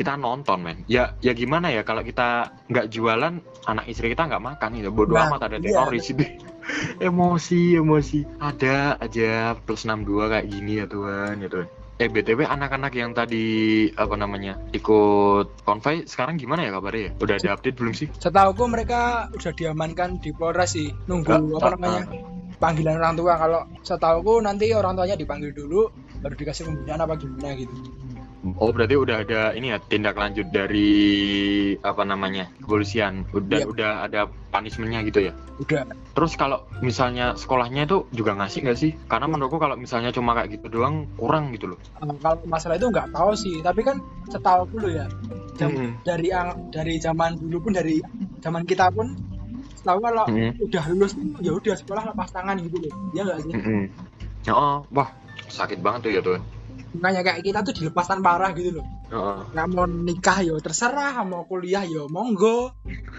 kita 0.00 0.16
nonton 0.16 0.64
men. 0.64 0.78
Ya 0.88 1.12
ya 1.20 1.36
gimana 1.36 1.68
ya 1.68 1.84
kalau 1.84 2.00
kita 2.00 2.56
nggak 2.72 2.88
jualan 2.88 3.36
anak 3.68 3.84
istri 3.84 4.16
kita 4.16 4.32
nggak 4.32 4.40
makan 4.40 4.80
gitu. 4.80 4.88
Bodoh 4.88 5.20
nah, 5.20 5.28
amat 5.28 5.52
ada 5.52 5.56
iya. 5.60 5.76
teroris 5.76 6.08
itu 6.08 6.24
emosi 7.12 7.76
emosi. 7.76 8.18
Ada 8.40 8.96
aja 8.96 9.52
plus 9.60 9.84
62 9.84 10.32
kayak 10.32 10.46
gini 10.48 10.80
ya 10.80 10.86
tuan 10.88 11.36
ya 11.44 11.52
tuan 11.52 11.68
eh 12.00 12.08
btw 12.08 12.48
anak-anak 12.48 12.96
yang 12.96 13.12
tadi 13.12 13.44
apa 13.92 14.16
namanya 14.16 14.56
ikut 14.72 15.68
konvoy 15.68 16.08
sekarang 16.08 16.40
gimana 16.40 16.64
ya 16.64 16.72
kabarnya 16.72 17.02
ya? 17.04 17.10
Udah 17.20 17.34
ada 17.36 17.48
update 17.60 17.76
belum 17.76 17.92
sih? 17.92 18.08
Setahu 18.16 18.56
gue 18.56 18.68
mereka 18.72 19.28
udah 19.36 19.52
diamankan 19.52 20.16
di 20.16 20.32
Polres 20.32 20.80
sih. 20.80 20.88
Nunggu 21.04 21.60
apa 21.60 21.76
namanya 21.76 22.08
panggilan 22.56 23.04
orang 23.04 23.20
tua. 23.20 23.36
Kalau 23.36 23.68
setahu 23.84 24.16
gue 24.24 24.36
nanti 24.48 24.72
orang 24.72 24.96
tuanya 24.96 25.12
dipanggil 25.20 25.52
dulu 25.52 25.92
baru 26.20 26.34
dikasih 26.36 26.68
kemudian 26.68 27.00
apa 27.00 27.14
gimana 27.16 27.56
gitu 27.56 27.74
Oh 28.40 28.72
berarti 28.72 28.96
udah 28.96 29.20
ada 29.20 29.52
ini 29.52 29.68
ya 29.68 29.76
tindak 29.84 30.16
lanjut 30.16 30.48
dari 30.48 30.88
apa 31.84 32.08
namanya 32.08 32.48
kepolisian 32.56 33.28
udah 33.36 33.60
ya. 33.60 33.66
udah 33.68 33.90
ada 34.08 34.20
punishmentnya 34.48 35.04
gitu 35.04 35.28
ya? 35.28 35.32
Udah. 35.60 35.84
Terus 36.16 36.40
kalau 36.40 36.64
misalnya 36.80 37.36
sekolahnya 37.36 37.84
itu 37.84 38.08
juga 38.16 38.32
ngasih 38.40 38.64
nggak 38.64 38.78
sih? 38.80 38.96
Karena 39.12 39.28
menurutku 39.28 39.60
kalau 39.60 39.76
misalnya 39.76 40.08
cuma 40.08 40.32
kayak 40.32 40.56
gitu 40.56 40.72
doang 40.72 41.04
kurang 41.20 41.52
gitu 41.52 41.76
loh. 41.76 41.78
Um, 42.00 42.16
kalau 42.16 42.40
masalah 42.48 42.80
itu 42.80 42.88
nggak 42.88 43.12
tahu 43.12 43.30
sih, 43.36 43.60
tapi 43.60 43.84
kan 43.84 44.00
setahu 44.32 44.64
dulu 44.72 44.88
ya 44.88 45.04
jam, 45.60 45.76
hmm. 45.76 46.00
dari 46.08 46.32
dari 46.72 46.94
zaman 46.96 47.36
dulu 47.36 47.68
pun 47.68 47.72
dari 47.76 48.00
zaman 48.40 48.64
kita 48.64 48.88
pun 48.88 49.20
tahu 49.84 50.00
kalau 50.00 50.24
hmm. 50.32 50.56
udah 50.64 50.84
lulus 50.88 51.12
ya 51.44 51.52
udah 51.52 51.76
sekolah 51.76 52.08
lepas 52.08 52.32
tangan 52.32 52.56
gitu 52.56 52.88
loh, 52.88 52.92
ya 53.12 53.20
nggak 53.28 53.38
sih? 53.44 53.52
Hmm. 53.52 53.84
Oh, 54.48 54.80
wah 54.96 55.12
sakit 55.50 55.78
banget 55.82 56.00
tuh 56.06 56.12
ya 56.14 56.22
tuh 56.22 56.40
makanya 56.96 57.22
kayak 57.22 57.40
kita 57.46 57.58
tuh 57.62 57.74
dilepaskan 57.74 58.18
parah 58.18 58.50
gitu 58.54 58.82
loh. 58.82 58.86
Uh. 59.10 59.42
nggak 59.54 59.66
mau 59.74 59.86
nikah 59.86 60.38
yo 60.42 60.58
ya 60.58 60.62
terserah 60.62 61.22
mau 61.26 61.46
kuliah 61.46 61.86
yo 61.86 62.06
ya 62.06 62.10
monggo. 62.10 62.74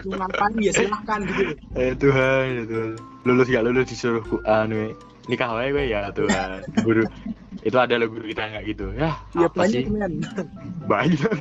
Mau 0.08 0.16
ngapain 0.20 0.60
ya 0.60 0.72
silahkan 0.76 1.24
gitu 1.24 1.42
loh. 1.52 1.56
Eh 1.76 1.92
Tuhan 1.96 2.44
ya 2.52 2.64
Tuhan. 2.68 2.90
Lulus 3.24 3.46
gak 3.48 3.64
lulus 3.64 3.86
disuruh 3.88 4.24
anu 4.44 4.92
nikah 5.30 5.48
wae 5.56 5.72
gue 5.72 5.84
ya 5.88 6.12
Tuhan. 6.12 6.68
Guru 6.84 7.04
itu 7.62 7.76
ada 7.78 7.94
lo 7.96 8.10
guru 8.12 8.24
kita 8.28 8.42
nggak 8.52 8.64
gitu. 8.68 8.86
Ya 8.92 9.16
ya 9.36 9.48
banyak 9.48 9.88
men 9.88 10.20
banyak. 10.84 11.40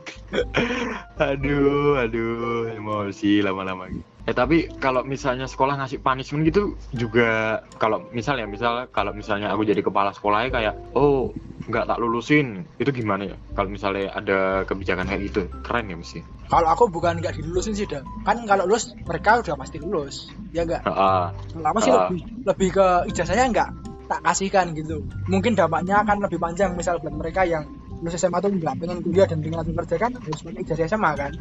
Aduh 1.31 1.99
aduh 1.99 2.71
emosi 2.71 3.43
lama-lama 3.43 3.91
gitu 3.91 4.10
Eh 4.29 4.37
tapi 4.37 4.69
kalau 4.77 5.01
misalnya 5.01 5.49
sekolah 5.49 5.81
ngasih 5.81 5.97
punishment 5.97 6.45
gitu 6.45 6.77
juga 6.93 7.61
kalau 7.81 8.05
misalnya 8.13 8.45
misal 8.45 8.85
kalau 8.93 9.17
misalnya 9.17 9.49
aku 9.49 9.65
jadi 9.65 9.81
kepala 9.81 10.13
sekolahnya 10.13 10.49
kayak 10.53 10.73
oh 10.93 11.33
nggak 11.65 11.89
tak 11.89 11.97
lulusin. 11.97 12.69
Itu 12.77 12.93
gimana 12.93 13.33
ya? 13.33 13.35
Kalau 13.57 13.69
misalnya 13.73 14.13
ada 14.13 14.61
kebijakan 14.69 15.09
kayak 15.09 15.21
gitu 15.33 15.41
keren 15.65 15.89
ya 15.89 15.97
mesti. 15.97 16.21
Kalau 16.53 16.69
aku 16.69 16.85
bukan 16.93 17.17
nggak 17.17 17.41
dilulusin 17.41 17.73
sih 17.73 17.89
dah 17.89 18.05
kan 18.21 18.45
kalau 18.45 18.69
lulus 18.69 18.93
mereka 19.07 19.41
udah 19.41 19.57
pasti 19.57 19.81
lulus 19.81 20.29
ya 20.51 20.67
enggak 20.67 20.83
uh, 20.85 21.31
lama 21.57 21.79
sih 21.79 21.89
uh, 21.89 22.11
lebih 22.11 22.21
lebih 22.45 22.69
ke 22.75 22.87
ijazahnya 23.09 23.45
nggak 23.49 23.69
tak 24.05 24.21
kasihkan 24.21 24.77
gitu. 24.77 25.01
Mungkin 25.31 25.57
dampaknya 25.57 26.05
akan 26.05 26.27
lebih 26.27 26.37
panjang 26.37 26.77
misal 26.77 27.01
buat 27.01 27.15
mereka 27.15 27.41
yang 27.47 27.65
lulus 28.01 28.17
SMA 28.17 28.37
tuh 28.41 28.53
nggak 28.53 28.75
pengen 28.81 28.99
kuliah 29.05 29.25
dan 29.25 29.41
pengen 29.41 29.57
langsung 29.61 29.77
kerja 29.77 29.95
kan 29.97 30.11
harus 30.17 30.41
punya 30.41 30.59
ijazah 30.61 30.85
SMA 30.89 31.11
kan 31.17 31.31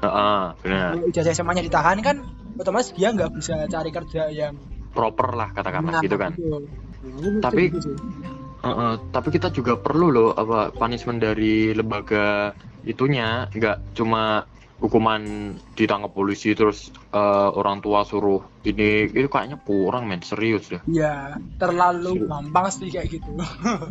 Uh, 0.00 0.56
benar. 0.64 0.96
Ijazah 1.12 1.32
SMA-nya 1.36 1.62
ditahan 1.64 2.00
kan, 2.00 2.24
otomatis 2.56 2.92
dia 2.96 3.12
nggak 3.12 3.36
bisa 3.36 3.68
cari 3.68 3.90
kerja 3.92 4.32
yang 4.32 4.56
proper 4.90 5.36
lah 5.36 5.48
katakanlah 5.54 6.00
nah, 6.00 6.02
gitu 6.02 6.16
kan. 6.16 6.32
Nah, 6.34 7.40
tapi 7.44 7.70
uh, 7.70 8.68
uh, 8.68 8.92
tapi 9.14 9.28
kita 9.32 9.52
juga 9.52 9.78
perlu 9.78 10.12
loh 10.12 10.28
apa 10.34 10.74
punishment 10.74 11.22
dari 11.22 11.72
lembaga 11.76 12.56
itunya, 12.84 13.46
nggak 13.52 13.94
cuma 13.96 14.44
hukuman 14.80 15.52
ditangkap 15.76 16.08
polisi 16.16 16.56
terus 16.56 16.88
uh, 17.12 17.52
orang 17.52 17.84
tua 17.84 18.00
suruh 18.00 18.40
ini 18.64 19.12
itu 19.12 19.28
kayaknya 19.28 19.60
kurang 19.60 20.08
men 20.08 20.24
serius 20.24 20.72
deh. 20.72 20.80
Iya, 20.88 21.36
terlalu 21.60 22.16
serius. 22.16 22.28
gampang 22.32 22.66
sih 22.72 22.88
kayak 22.88 23.06
gitu. 23.12 23.30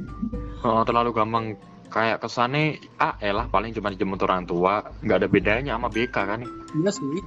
uh, 0.65 0.81
terlalu 0.83 1.13
gampang 1.13 1.45
kayak 1.89 2.21
kesane 2.21 2.79
ah 3.01 3.17
elah 3.19 3.49
paling 3.49 3.73
cuma 3.73 3.89
dijemput 3.89 4.21
orang 4.23 4.45
tua 4.45 4.85
nggak 5.01 5.17
ada 5.25 5.27
bedanya 5.27 5.73
sama 5.75 5.89
BK 5.89 6.15
kan? 6.15 6.41
Iya 6.77 6.91
sih. 6.93 7.21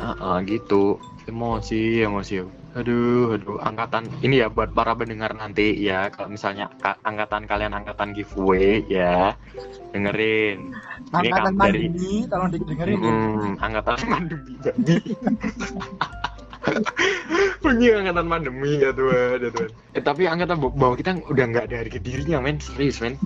Uh, 0.00 0.12
uh, 0.18 0.36
gitu. 0.48 0.96
Emosi 1.28 2.02
emosi. 2.02 2.42
Aduh 2.72 3.36
aduh 3.36 3.60
angkatan 3.60 4.08
ini 4.24 4.40
ya 4.42 4.48
buat 4.48 4.72
para 4.72 4.96
pendengar 4.96 5.36
nanti 5.36 5.76
ya 5.76 6.08
kalau 6.08 6.32
misalnya 6.32 6.72
angkatan 7.04 7.44
kalian 7.44 7.76
angkatan 7.76 8.16
giveaway 8.16 8.80
ya 8.88 9.36
dengerin. 9.92 10.72
Angkatan 11.12 11.52
ini 11.52 11.60
dari 11.60 11.86
tolong 12.26 12.48
dengerin 12.50 12.96
hmm, 12.98 13.50
angkatan 13.60 13.96
mandumi 14.08 14.56
punya 17.62 18.02
angkatan 18.02 18.26
pandemi 18.26 18.82
ya 18.82 18.90
Tuhan 18.90 19.38
ya 19.38 19.50
Tuhan 19.50 19.70
eh, 19.94 20.02
tapi 20.02 20.26
angkatan 20.26 20.58
bawah 20.58 20.96
kita 20.98 21.20
udah 21.30 21.44
nggak 21.52 21.64
ada 21.70 21.76
harga 21.84 21.98
dirinya 22.00 22.38
men. 22.42 22.58
Serius 22.58 22.98
men. 22.98 23.20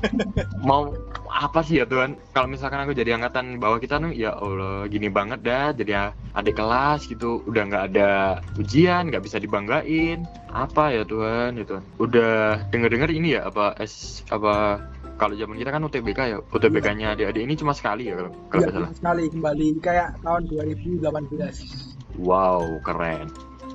Mau 0.68 0.94
apa 1.28 1.60
sih 1.66 1.82
ya 1.82 1.84
Tuhan 1.84 2.16
kalau 2.32 2.48
misalkan 2.48 2.80
aku 2.80 2.94
jadi 2.94 3.18
angkatan 3.18 3.58
bawah 3.58 3.82
kita 3.82 3.98
nih 4.00 4.28
ya 4.28 4.30
Allah 4.38 4.86
gini 4.88 5.10
banget 5.10 5.42
dah. 5.44 5.74
Jadi 5.76 5.92
adik 6.34 6.56
kelas 6.56 7.06
gitu 7.10 7.42
udah 7.44 7.62
nggak 7.68 7.84
ada 7.94 8.40
ujian 8.56 9.10
nggak 9.10 9.24
bisa 9.26 9.36
dibanggain. 9.42 10.24
Apa 10.54 10.94
ya 10.94 11.02
Tuhan 11.04 11.58
ya 11.60 11.64
Tuhan 11.66 11.84
udah 12.00 12.34
denger 12.70 12.90
dengar 12.94 13.10
ini 13.10 13.36
ya 13.36 13.50
apa 13.50 13.74
es 13.82 14.22
apa 14.30 14.80
kalau 15.14 15.34
zaman 15.38 15.58
kita 15.58 15.70
kan 15.70 15.82
UTBK 15.86 16.20
ya 16.26 16.38
UTBK-nya 16.42 17.14
adik-adik 17.14 17.42
ini 17.46 17.54
cuma 17.54 17.70
sekali 17.70 18.10
ya 18.10 18.18
kalau 18.18 18.32
kalau 18.50 18.60
nggak 18.66 18.74
salah. 18.74 18.90
sekali 18.94 19.24
kembali 19.30 19.66
kayak 19.78 20.08
tahun 20.26 20.42
2018 20.50 21.93
wow 22.18 22.62
keren. 22.84 23.30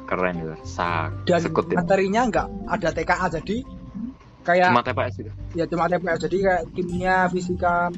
Keren 0.10 0.34
gitu 0.42 0.56
sak 0.66 1.14
dan 1.30 1.38
sekut 1.38 1.70
ya. 1.70 1.86
materinya 1.86 2.22
nggak 2.26 2.48
ada 2.66 2.90
TKA 2.90 3.28
jadi 3.38 3.58
kayak 4.42 4.70
cuma 4.74 4.82
TPS 4.82 5.14
gitu 5.22 5.32
ya 5.54 5.66
cuma 5.70 5.86
TPA 5.86 6.16
jadi 6.18 6.38
kayak 6.42 6.64
kimia 6.74 7.18
fisika 7.30 7.94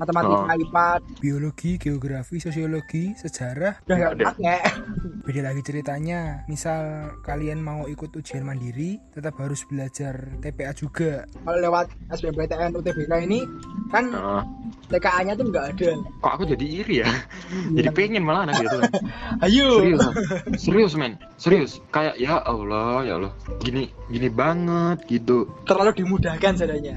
matematika 0.00 0.40
Oh. 0.40 0.48
IPA 0.50 0.88
biologi, 1.18 1.70
geografi, 1.76 2.36
sosiologi, 2.38 3.12
sejarah. 3.14 3.78
udah 3.82 3.94
nggak 3.94 4.10
Nggak 4.10 4.16
ada. 4.16 4.24
pakai 4.32 4.60
Beda 5.20 5.40
lagi 5.44 5.60
ceritanya. 5.60 6.20
Misal 6.46 6.80
kalian 7.20 7.60
mau 7.60 7.84
ikut 7.84 8.08
ujian 8.10 8.40
mandiri, 8.40 8.96
tetap 9.10 9.36
harus 9.36 9.62
belajar 9.62 10.16
TPA 10.40 10.72
juga. 10.72 11.28
kalau 11.40 11.60
lewat 11.60 11.86
SBMPTN 12.08 12.72
UTBK 12.72 13.12
ini 13.20 13.44
kan 13.88 14.08
Heeh. 14.08 14.42
TKA-nya 14.88 15.34
tuh 15.34 15.46
nggak 15.46 15.64
ada 15.72 15.90
kok 15.94 16.32
aku 16.32 16.44
jadi 16.46 16.64
iri 16.64 16.96
ya 16.96 17.10
Iya. 17.70 17.74
jadi 17.76 17.88
pengen 17.90 18.22
malah 18.22 18.42
anak 18.44 18.58
gitu 18.60 18.78
ayo 19.44 19.66
serius 19.76 20.02
serius 20.56 20.92
men 20.94 21.12
serius 21.36 21.70
kayak 21.88 22.14
ya 22.16 22.38
Allah 22.40 23.02
ya 23.02 23.14
Allah 23.16 23.32
gini 23.58 23.90
gini 24.06 24.28
banget 24.28 24.98
gitu 25.06 25.46
terlalu 25.64 25.94
dimudahkan 25.96 26.54
sebenarnya 26.54 26.96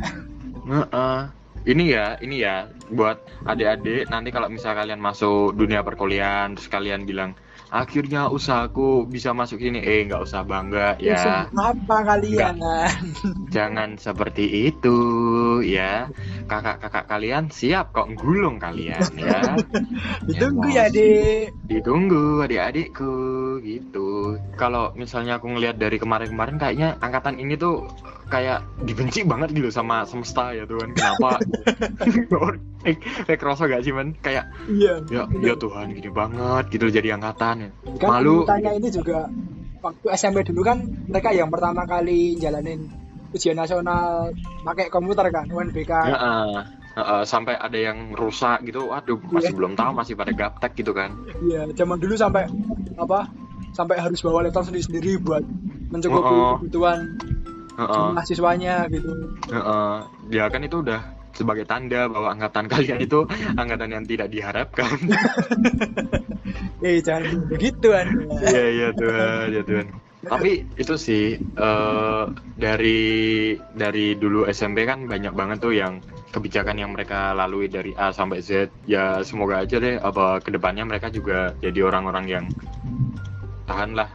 Heeh. 0.63 1.19
Ini 1.63 1.95
ya 1.95 2.19
ini 2.19 2.43
ya 2.43 2.67
buat 2.91 3.23
adik-adik 3.47 4.11
nanti 4.11 4.29
kalau 4.35 4.51
misal 4.51 4.75
kalian 4.75 4.99
masuk 4.99 5.55
dunia 5.55 5.81
perkuliahan 5.81 6.55
terus 6.55 6.67
kalian 6.67 7.07
bilang 7.07 7.33
akhirnya 7.73 8.29
usahaku 8.29 9.09
bisa 9.09 9.33
masuk 9.33 9.57
sini. 9.57 9.81
Eh 9.81 10.05
nggak 10.05 10.21
usah 10.29 10.45
bangga 10.45 10.93
ya. 11.01 11.49
Apa 11.49 12.05
kalian? 12.05 12.61
Jangan 13.49 13.97
seperti 13.97 14.69
itu 14.69 14.97
ya. 15.61 16.09
Kakak-kakak 16.49 17.05
kalian 17.05 17.51
siap 17.53 17.93
kok 17.93 18.09
gulung 18.17 18.57
kalian 18.57 19.11
ya. 19.19 19.59
Ditunggu 20.29 20.67
ya 20.71 20.87
dek 20.89 21.53
ditunggu 21.67 22.41
adik-adikku 22.47 23.13
gitu. 23.61 24.39
Kalau 24.57 24.95
misalnya 24.95 25.37
aku 25.37 25.51
ngelihat 25.51 25.77
dari 25.77 25.99
kemarin-kemarin 25.99 26.57
kayaknya 26.57 26.95
angkatan 27.03 27.37
ini 27.37 27.59
tuh 27.59 27.85
kayak 28.31 28.65
dibenci 28.81 29.21
banget 29.27 29.53
gitu 29.53 29.69
sama 29.69 30.07
semesta 30.09 30.55
ya 30.55 30.65
Tuhan. 30.65 30.95
Kenapa? 30.97 31.37
Kayak 32.83 32.99
kayak 33.23 33.39
kerasa 33.39 33.63
gak 33.71 33.87
sih 33.87 33.95
men? 33.95 34.11
Kayak 34.19 34.51
iya. 34.67 34.99
ya 35.07 35.23
ya 35.39 35.55
Tuhan 35.55 35.95
gini 35.95 36.11
banget 36.11 36.67
gitu 36.67 36.91
jadi 36.91 37.15
angkatan. 37.15 37.71
Ya 37.71 37.71
kan 37.95 38.19
malu. 38.19 38.43
tanya 38.43 38.75
ini 38.75 38.91
juga 38.91 39.31
waktu 39.79 40.07
SMP 40.15 40.43
dulu 40.43 40.67
kan 40.67 40.83
mereka 41.07 41.31
yang 41.31 41.47
pertama 41.47 41.87
kali 41.87 42.35
jalanin 42.35 43.02
ujian 43.33 43.53
nasional 43.53 44.29
pakai 44.61 44.87
komputer 44.87 45.27
kan 45.27 45.45
UNBK 45.45 45.89
ya, 45.89 46.15
eh, 46.15 46.59
eh, 46.95 47.23
sampai 47.23 47.57
ada 47.57 47.73
yang 47.75 48.13
rusak 48.13 48.61
gitu 48.63 48.87
waduh 48.87 49.17
masih 49.27 49.49
Iya. 49.49 49.57
belum 49.57 49.73
tahu 49.73 49.91
masih 49.91 50.13
pada 50.13 50.31
gaptek 50.31 50.73
gitu 50.75 50.93
kan 50.93 51.17
iya 51.41 51.65
zaman 51.73 51.97
dulu 51.97 52.13
sampai 52.13 52.45
apa 52.95 53.25
sampai 53.73 53.97
harus 53.97 54.21
bawa 54.21 54.45
laptop 54.45 54.63
sendiri 54.63 54.83
sendiri 54.83 55.11
buat 55.17 55.41
mencukupi 55.89 56.21
Oh, 56.23 56.37
oh. 56.45 56.55
kebutuhan 56.61 56.99
Heeh. 57.73 58.07
mahasiswanya 58.13 58.85
gitu 58.87 59.09
Heeh. 59.49 59.93
ya 60.29 60.45
kan 60.47 60.61
itu 60.61 60.79
udah 60.79 61.01
sebagai 61.33 61.65
tanda 61.65 62.05
bahwa 62.05 62.29
angkatan 62.29 62.69
kalian 62.71 63.01
itu 63.01 63.25
angkatan 63.57 63.89
yang 63.89 64.05
tidak 64.05 64.29
diharapkan 64.29 64.93
eh 66.85 67.01
jangan 67.01 67.49
begitu 67.49 67.89
anda 67.89 68.21
Iya 68.45 68.65
iya 68.69 68.87
Tuhan, 68.93 69.45
ya 69.49 69.61
Tuhan. 69.63 69.87
Tapi 70.23 70.63
itu 70.79 70.95
sih 70.95 71.35
eh, 71.35 72.25
dari 72.55 73.01
dari 73.75 74.15
dulu 74.15 74.47
SMP 74.47 74.87
kan 74.87 75.03
banyak 75.03 75.35
banget 75.35 75.57
tuh 75.59 75.75
yang 75.75 75.99
kebijakan 76.31 76.79
yang 76.79 76.95
mereka 76.95 77.35
lalui 77.35 77.67
dari 77.67 77.91
A 77.99 78.15
sampai 78.15 78.39
Z. 78.39 78.71
Ya 78.87 79.19
semoga 79.21 79.61
aja 79.61 79.77
deh 79.77 79.99
apa 79.99 80.39
ke 80.39 80.49
depannya 80.49 80.87
mereka 80.87 81.11
juga 81.11 81.53
jadi 81.59 81.85
orang-orang 81.85 82.25
yang 82.25 82.45
tahan 83.67 83.95
lah, 83.95 84.09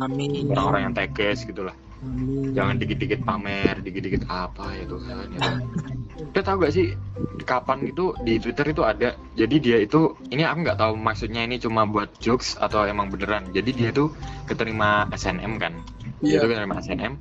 amin 0.00 0.48
orang-orang 0.52 0.92
yang 0.92 0.94
tegas 0.96 1.44
gitu 1.44 1.64
lah. 1.64 1.76
Amin. 2.04 2.52
Jangan 2.52 2.76
dikit-dikit 2.76 3.24
pamer, 3.24 3.80
dikit-dikit 3.80 4.28
apa 4.28 4.76
ya 4.76 4.84
Tuhan. 4.84 5.26
Ya 5.32 5.38
Tuhan. 5.40 5.60
Kita 6.14 6.40
tahu 6.42 6.56
gak 6.62 6.72
sih 6.72 6.94
kapan 7.42 7.90
itu 7.90 8.14
di 8.22 8.38
Twitter 8.38 8.70
itu 8.70 8.82
ada. 8.82 9.14
Jadi 9.34 9.56
dia 9.58 9.78
itu 9.78 10.14
ini 10.30 10.46
aku 10.46 10.62
nggak 10.62 10.78
tahu 10.78 10.94
maksudnya 10.94 11.42
ini 11.42 11.58
cuma 11.58 11.82
buat 11.84 12.08
jokes 12.18 12.54
atau 12.56 12.86
emang 12.86 13.10
beneran. 13.10 13.50
Jadi 13.50 13.70
dia 13.74 13.90
tuh 13.90 14.14
keterima 14.46 15.10
SNM 15.10 15.58
kan. 15.58 15.74
Dia 16.22 16.38
Iya. 16.38 16.42
tuh 16.42 16.48
keterima 16.48 16.74
SNM. 16.78 17.12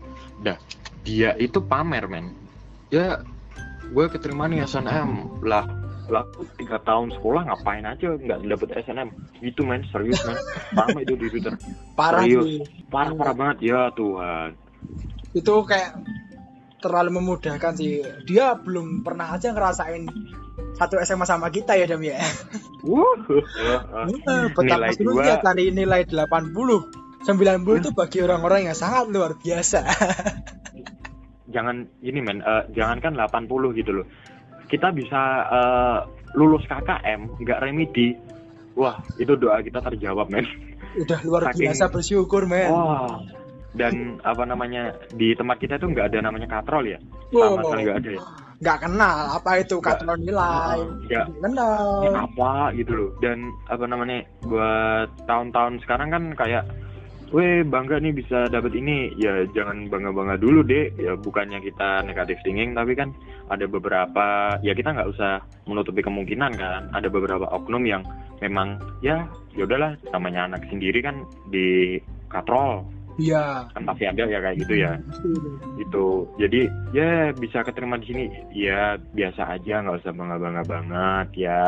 Dah 0.41 0.58
dia 1.01 1.34
itu 1.36 1.58
pamer 1.60 2.06
men. 2.06 2.32
Ya 2.88 3.19
gue 3.84 4.06
keterima 4.08 4.45
nih 4.45 4.63
SNM 4.63 5.41
lah 5.43 5.65
lah 6.03 6.27
tiga 6.60 6.84
tahun 6.84 7.15
sekolah 7.15 7.47
ngapain 7.47 7.84
aja 7.84 8.12
nggak 8.12 8.43
dapet 8.43 8.69
SNM 8.84 9.08
gitu 9.39 9.63
men 9.63 9.88
serius 9.88 10.19
men 10.23 10.36
Rame 10.77 10.99
itu 11.01 11.15
di 11.15 11.32
Twitter 11.32 11.56
parah 11.95 12.27
Serius. 12.27 12.43
sih 12.43 12.58
parah 12.91 13.15
parah 13.15 13.32
banget 13.32 13.71
ya 13.71 13.88
Tuhan 13.95 14.51
itu 15.32 15.53
kayak 15.63 15.95
terlalu 16.84 17.24
memudahkan 17.24 17.72
sih. 17.74 18.04
Dia 18.28 18.60
belum 18.60 19.02
pernah 19.02 19.32
aja 19.32 19.56
ngerasain 19.56 20.04
satu 20.76 21.00
SMA 21.00 21.24
sama 21.24 21.48
kita 21.48 21.80
ya 21.80 21.88
Dam 21.88 22.04
ya. 22.04 22.19
Wuh. 22.84 23.24
betapa 24.52 24.60
Nilai 24.84 24.91
dulu 25.00 25.12
dua. 25.15 25.24
dia 25.24 25.36
cari 25.39 25.72
nilai 25.72 26.04
80 26.04 27.24
90 27.24 27.80
itu 27.80 27.89
bagi 27.96 28.19
orang-orang 28.19 28.67
yang 28.67 28.76
sangat 28.76 29.08
luar 29.08 29.39
biasa. 29.39 29.80
Jangan 31.48 31.88
ini 32.02 32.19
men 32.19 32.41
eh, 32.41 32.63
jangankan 32.74 33.15
80 33.15 33.80
gitu 33.80 33.91
loh. 34.02 34.06
Kita 34.67 34.91
bisa 34.91 35.22
eh, 35.48 35.98
lulus 36.36 36.67
KKM 36.67 37.39
nggak 37.39 37.60
remedi. 37.62 38.17
Wah 38.74 39.00
itu 39.15 39.38
doa 39.38 39.62
kita 39.62 39.80
terjawab 39.80 40.28
men. 40.28 40.43
Udah 41.00 41.19
luar 41.24 41.41
Saking- 41.54 41.69
biasa 41.72 41.84
bersyukur 41.88 42.43
men. 42.43 42.67
Wah 42.67 43.22
dan 43.73 44.21
apa 44.21 44.45
namanya 44.45 44.93
di 45.17 45.33
tempat 45.33 45.57
kita 45.57 45.81
itu 45.81 45.89
nggak 45.89 46.13
ada 46.13 46.29
namanya 46.29 46.47
katrol 46.49 46.86
ya? 46.86 46.99
Wow. 47.33 47.57
sama 47.57 47.62
sekali 47.65 47.81
nggak 47.86 47.99
ada 47.99 48.09
ya? 48.09 48.21
Nggak 48.63 48.77
kenal 48.86 49.17
apa 49.33 49.51
itu 49.59 49.75
katron 49.81 50.19
nilai. 50.21 50.77
Nggak 51.09 51.25
nggak 51.25 51.41
kenal 51.41 51.81
ini 52.05 52.17
apa 52.21 52.51
gitu 52.77 52.91
loh. 52.93 53.09
Dan 53.19 53.38
apa 53.67 53.83
namanya 53.89 54.17
buat 54.45 55.09
tahun-tahun 55.25 55.81
sekarang 55.83 56.09
kan 56.13 56.23
kayak 56.38 56.65
Weh 57.33 57.65
bangga 57.65 57.97
nih 57.97 58.13
bisa 58.13 58.45
dapat 58.45 58.77
ini. 58.77 59.09
Ya 59.17 59.49
jangan 59.57 59.89
bangga 59.89 60.13
bangga 60.13 60.38
dulu 60.38 60.62
deh 60.62 60.93
ya 61.01 61.17
bukannya 61.17 61.65
kita 61.65 62.05
negatif 62.05 62.38
thinking 62.45 62.77
tapi 62.77 62.93
kan 62.93 63.09
ada 63.49 63.65
beberapa 63.65 64.53
ya 64.62 64.77
kita 64.77 64.93
nggak 64.93 65.09
usah 65.17 65.41
menutupi 65.65 66.05
kemungkinan 66.05 66.53
kan. 66.53 66.93
Ada 66.93 67.09
beberapa 67.09 67.49
oknum 67.49 67.89
yang 67.89 68.05
memang 68.38 68.77
ya 69.01 69.25
ya 69.57 69.65
udahlah 69.65 69.97
namanya 70.13 70.45
anak 70.53 70.62
sendiri 70.69 71.01
kan 71.01 71.25
di 71.49 71.97
katrol 72.29 72.86
iya. 73.19 73.67
Kan 73.73 73.84
pasti 73.86 74.04
ada 74.08 74.23
ya 74.26 74.39
kayak 74.41 74.58
gitu 74.65 74.73
ya. 74.78 74.91
Gitu 75.80 76.08
jadi 76.39 76.62
ya 76.93 77.10
bisa 77.36 77.65
keterima 77.65 77.97
di 78.02 78.06
sini. 78.10 78.26
Ya 78.54 78.97
biasa 78.99 79.60
aja 79.60 79.84
nggak 79.84 80.02
usah 80.02 80.13
bangga 80.13 80.38
bangga 80.41 80.63
banget 80.65 81.28
ya. 81.49 81.63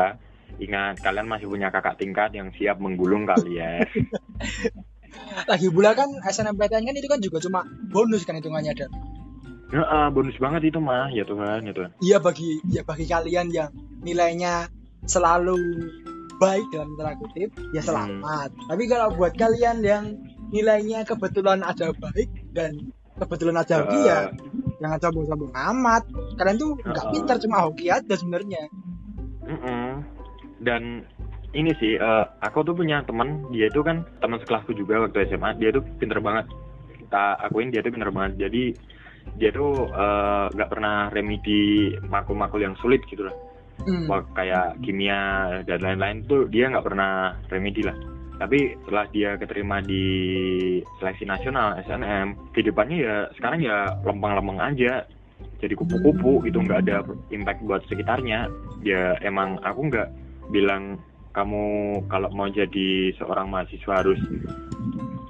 Ingat 0.56 1.04
kalian 1.04 1.28
masih 1.28 1.46
punya 1.52 1.68
kakak 1.68 2.00
tingkat 2.00 2.32
yang 2.32 2.48
siap 2.56 2.80
menggulung 2.80 3.28
kalian 3.28 3.84
lagi 5.50 5.68
pula 5.68 5.92
kan 5.92 6.08
SNMPTN 6.24 6.84
kan 6.88 6.96
itu 6.96 7.08
kan 7.08 7.20
juga 7.20 7.38
cuma 7.44 7.60
bonus 7.92 8.24
kan 8.24 8.36
hitungannya 8.36 8.72
dan 8.72 8.90
Heeh, 9.66 10.06
bonus 10.14 10.38
banget 10.38 10.70
itu 10.70 10.78
mah. 10.78 11.10
Ya 11.10 11.26
Tuhan 11.26 11.66
ya 11.66 11.74
Tuhan. 11.74 11.90
Iya 11.98 12.18
bagi 12.22 12.62
ya 12.70 12.86
bagi 12.86 13.02
kalian 13.02 13.50
yang 13.50 13.74
nilainya 13.98 14.70
selalu 15.10 15.58
baik 16.38 16.70
dalam 16.70 16.94
tanda 16.94 17.18
kutip 17.18 17.50
ya 17.74 17.82
selamat. 17.82 18.54
Tapi 18.54 18.84
kalau 18.86 19.10
buat 19.18 19.34
kalian 19.34 19.82
yang 19.82 20.04
nilainya 20.50 21.02
kebetulan 21.02 21.62
ada 21.62 21.90
baik 21.96 22.30
dan 22.54 22.92
kebetulan 23.16 23.56
ada 23.58 23.74
hoki 23.82 24.00
ya. 24.06 24.18
Jangan 24.76 24.98
sombong-sombong 25.00 25.52
amat. 25.56 26.02
Kalian 26.36 26.56
tuh 26.60 26.76
nggak 26.84 27.04
Heeh. 27.08 27.12
pintar 27.16 27.36
cuma 27.40 27.56
hoki 27.64 27.86
aja 27.88 28.14
sebenarnya. 28.14 28.64
Mm-mm. 29.46 30.02
dan 30.58 31.06
ini 31.54 31.70
sih 31.78 31.94
eh, 31.94 32.24
aku 32.42 32.66
tuh 32.66 32.74
punya 32.74 33.06
teman 33.06 33.46
dia 33.54 33.70
itu 33.70 33.78
kan 33.86 34.02
teman 34.18 34.42
sekelasku 34.42 34.74
juga 34.74 35.06
waktu 35.06 35.30
SMA 35.30 35.54
dia 35.62 35.70
tuh 35.70 35.86
pinter 36.02 36.18
banget. 36.18 36.50
Kita 37.06 37.38
akuin 37.46 37.70
dia 37.70 37.86
tuh 37.86 37.94
pinter 37.94 38.10
banget. 38.10 38.48
Jadi 38.48 38.74
dia 39.38 39.54
tuh 39.54 39.86
eh, 39.86 40.46
nggak 40.50 40.70
pernah 40.70 41.08
remedi 41.14 41.94
makul-makul 42.10 42.60
yang 42.66 42.74
sulit 42.82 43.00
gitu 43.06 43.30
lah. 43.30 43.36
Hmm. 43.86 44.08
Wah, 44.08 44.24
kayak 44.34 44.80
kimia 44.82 45.62
dan 45.68 45.78
lain-lain 45.84 46.24
tuh 46.26 46.48
dia 46.48 46.72
nggak 46.72 46.86
pernah 46.88 47.36
remedi 47.52 47.84
lah 47.84 48.15
tapi 48.36 48.76
setelah 48.84 49.08
dia 49.08 49.30
keterima 49.40 49.80
di 49.80 50.04
seleksi 51.00 51.24
nasional 51.24 51.80
SNM 51.88 52.52
kehidupannya 52.52 52.96
ya 53.00 53.16
sekarang 53.40 53.64
ya 53.64 53.96
lempeng-lempeng 54.04 54.60
aja. 54.60 55.08
Jadi 55.56 55.72
kupu-kupu 55.72 56.44
gitu 56.44 56.60
nggak 56.60 56.84
ada 56.84 57.00
impact 57.32 57.64
buat 57.64 57.80
sekitarnya. 57.88 58.52
Ya 58.84 59.16
emang 59.24 59.56
aku 59.64 59.88
nggak 59.88 60.08
bilang 60.52 61.00
kamu 61.32 61.64
kalau 62.12 62.28
mau 62.32 62.48
jadi 62.48 63.12
seorang 63.16 63.48
mahasiswa 63.48 64.04
harus 64.04 64.20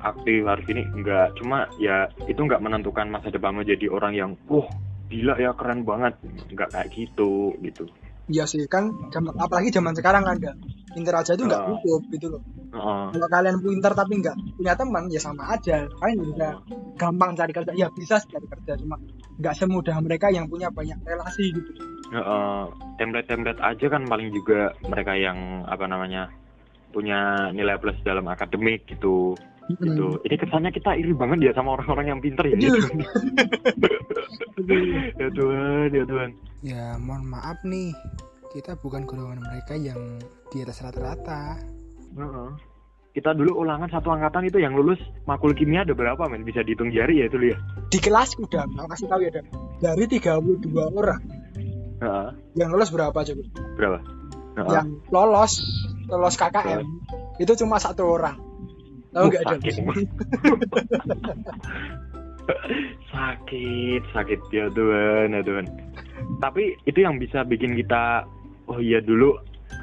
aktif 0.02 0.46
harus 0.46 0.66
ini 0.70 0.82
enggak 0.94 1.34
cuma 1.38 1.66
ya 1.82 2.06
itu 2.30 2.38
nggak 2.38 2.62
menentukan 2.62 3.10
masa 3.10 3.30
depanmu 3.30 3.66
jadi 3.66 3.90
orang 3.90 4.14
yang 4.14 4.30
wah 4.50 4.66
gila 5.06 5.38
ya 5.38 5.54
keren 5.54 5.86
banget. 5.86 6.18
Nggak 6.50 6.74
kayak 6.74 6.90
gitu 6.90 7.54
gitu. 7.62 7.86
Iya 8.26 8.50
sih 8.50 8.66
kan 8.66 8.90
apalagi 9.38 9.70
zaman 9.70 9.94
sekarang 9.94 10.26
ada 10.26 10.58
pinter 10.96 11.12
aja 11.12 11.36
itu 11.36 11.44
nggak 11.44 11.60
uh, 11.60 11.76
cukup 11.84 12.02
gitu 12.08 12.26
loh. 12.32 12.40
Uh, 12.72 13.12
Kalau 13.12 13.28
kalian 13.28 13.60
pinter 13.60 13.92
tapi 13.92 14.12
nggak 14.24 14.36
punya 14.56 14.72
teman 14.72 15.04
ya 15.12 15.20
sama 15.20 15.44
aja. 15.52 15.84
Kalian 15.84 16.18
bisa 16.24 16.48
gampang 16.96 17.36
cari 17.36 17.52
kerja. 17.52 17.72
Ya 17.76 17.92
bisa 17.92 18.16
cari 18.24 18.48
kerja 18.48 18.72
cuma 18.80 18.96
nggak 19.36 19.54
semudah 19.60 19.96
mereka 20.00 20.32
yang 20.32 20.48
punya 20.48 20.72
banyak 20.72 20.96
relasi 21.04 21.52
gitu. 21.52 21.70
Uh, 22.16 22.72
template-template 22.96 23.60
aja 23.60 23.86
kan 23.92 24.08
paling 24.08 24.32
juga 24.32 24.72
mereka 24.88 25.12
yang 25.12 25.68
apa 25.68 25.84
namanya 25.84 26.32
punya 26.96 27.52
nilai 27.52 27.76
plus 27.76 28.00
dalam 28.00 28.24
akademik 28.32 28.88
gitu. 28.88 29.36
Hmm. 29.66 29.82
gitu. 29.82 30.06
Ini 30.22 30.36
kesannya 30.38 30.70
kita 30.72 30.94
iri 30.96 31.12
banget 31.12 31.50
ya 31.50 31.52
sama 31.52 31.76
orang-orang 31.76 32.16
yang 32.16 32.20
pinter 32.22 32.46
ya. 32.48 32.56
Gitu. 32.56 32.78
ya 35.20 35.28
Tuhan, 35.34 35.88
ya 35.90 36.04
Tuhan. 36.06 36.30
Ya 36.62 36.94
mohon 37.02 37.26
maaf 37.26 37.58
nih, 37.66 37.90
kita 38.56 38.72
bukan 38.80 39.04
golongan 39.04 39.44
mereka 39.44 39.76
yang 39.76 40.16
di 40.48 40.64
atas 40.64 40.80
rata-rata. 40.80 41.60
Uh 42.16 42.24
-uh. 42.24 42.50
Kita 43.12 43.36
dulu 43.36 43.60
ulangan 43.64 43.92
satu 43.92 44.08
angkatan 44.12 44.48
itu 44.48 44.60
yang 44.60 44.72
lulus 44.72 44.96
makul 45.28 45.52
kimia 45.52 45.84
ada 45.84 45.92
berapa 45.92 46.24
men? 46.28 46.44
Bisa 46.44 46.64
dihitung 46.64 46.88
jari 46.88 47.20
ya 47.20 47.28
itu 47.28 47.36
ya? 47.52 47.56
Di 47.92 48.00
kelas 48.00 48.36
udah, 48.40 48.64
mau 48.72 48.88
kasih 48.88 49.08
tahu 49.12 49.20
ya 49.24 49.30
Dan. 49.32 49.44
Dari 49.80 50.04
32 50.08 50.72
orang. 50.72 51.20
Uh 52.00 52.04
-huh. 52.04 52.28
Yang 52.56 52.70
lulus 52.72 52.90
berapa 52.92 53.12
coba? 53.12 53.44
Berapa? 53.76 53.98
Uh 54.00 54.60
-huh. 54.64 54.72
Yang 54.72 54.88
lolos, 55.12 55.52
lolos 56.08 56.36
KKM, 56.40 56.80
uh 56.80 56.84
-huh. 56.84 57.40
itu 57.44 57.52
cuma 57.60 57.76
satu 57.76 58.08
orang. 58.08 58.40
Tahu 59.12 59.32
nggak 59.32 59.44
uh, 59.48 59.56
sakit 63.16 64.02
sakit 64.12 64.40
ya 64.52 64.68
Tuhan 64.70 65.32
ya 65.34 65.40
Tuhan 65.40 65.66
tapi 66.38 66.76
itu 66.84 66.98
yang 67.00 67.16
bisa 67.16 67.42
bikin 67.42 67.74
kita 67.74 68.28
oh 68.66 68.78
iya 68.82 68.98
dulu 69.02 69.38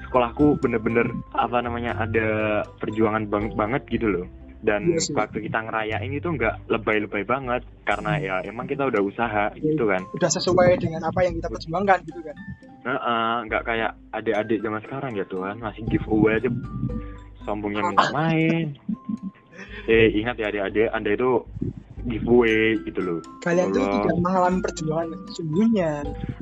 sekolahku 0.10 0.62
bener-bener 0.62 1.10
apa 1.34 1.60
namanya 1.60 1.98
ada 1.98 2.62
perjuangan 2.78 3.28
bang 3.28 3.46
banget 3.58 3.84
gitu 3.90 4.08
loh. 4.10 4.28
Dan 4.64 4.96
yes, 4.96 5.12
iya 5.12 5.20
waktu 5.20 5.44
kita 5.44 5.60
ngerayain 5.60 6.14
itu 6.16 6.24
nggak 6.24 6.72
lebay-lebay 6.72 7.28
banget 7.28 7.68
karena 7.84 8.16
hmm. 8.16 8.24
ya 8.24 8.36
emang 8.48 8.64
kita 8.64 8.88
udah 8.88 9.02
usaha 9.04 9.52
ya, 9.52 9.60
gitu 9.60 9.92
kan. 9.92 10.08
Udah 10.16 10.30
sesuai 10.32 10.80
dengan 10.80 11.04
apa 11.04 11.20
yang 11.28 11.36
kita 11.36 11.52
perjuangkan 11.52 12.00
gitu 12.08 12.22
kan. 12.24 12.36
Nah 12.88 13.44
nggak 13.44 13.64
uh, 13.64 13.68
kayak 13.68 13.92
adik-adik 14.16 14.64
zaman 14.64 14.82
sekarang 14.88 15.12
ya 15.20 15.26
Tuhan. 15.28 15.60
Masih 15.60 15.84
giveaway 15.92 16.40
aja 16.40 16.50
sombongnya 17.44 17.84
minta 17.92 18.08
main 18.16 18.80
eh 19.88 20.08
ingat 20.16 20.40
ya 20.40 20.48
adik-adik 20.48 20.88
anda 20.96 21.12
itu 21.12 21.44
giveaway 22.08 22.78
gitu 22.84 23.00
loh. 23.02 23.20
Kalian 23.44 23.72
tuh 23.72 23.84
tidak 23.84 24.18
mengalami 24.20 24.60
perjuangan 24.64 25.20
sesungguhnya. 25.32 25.92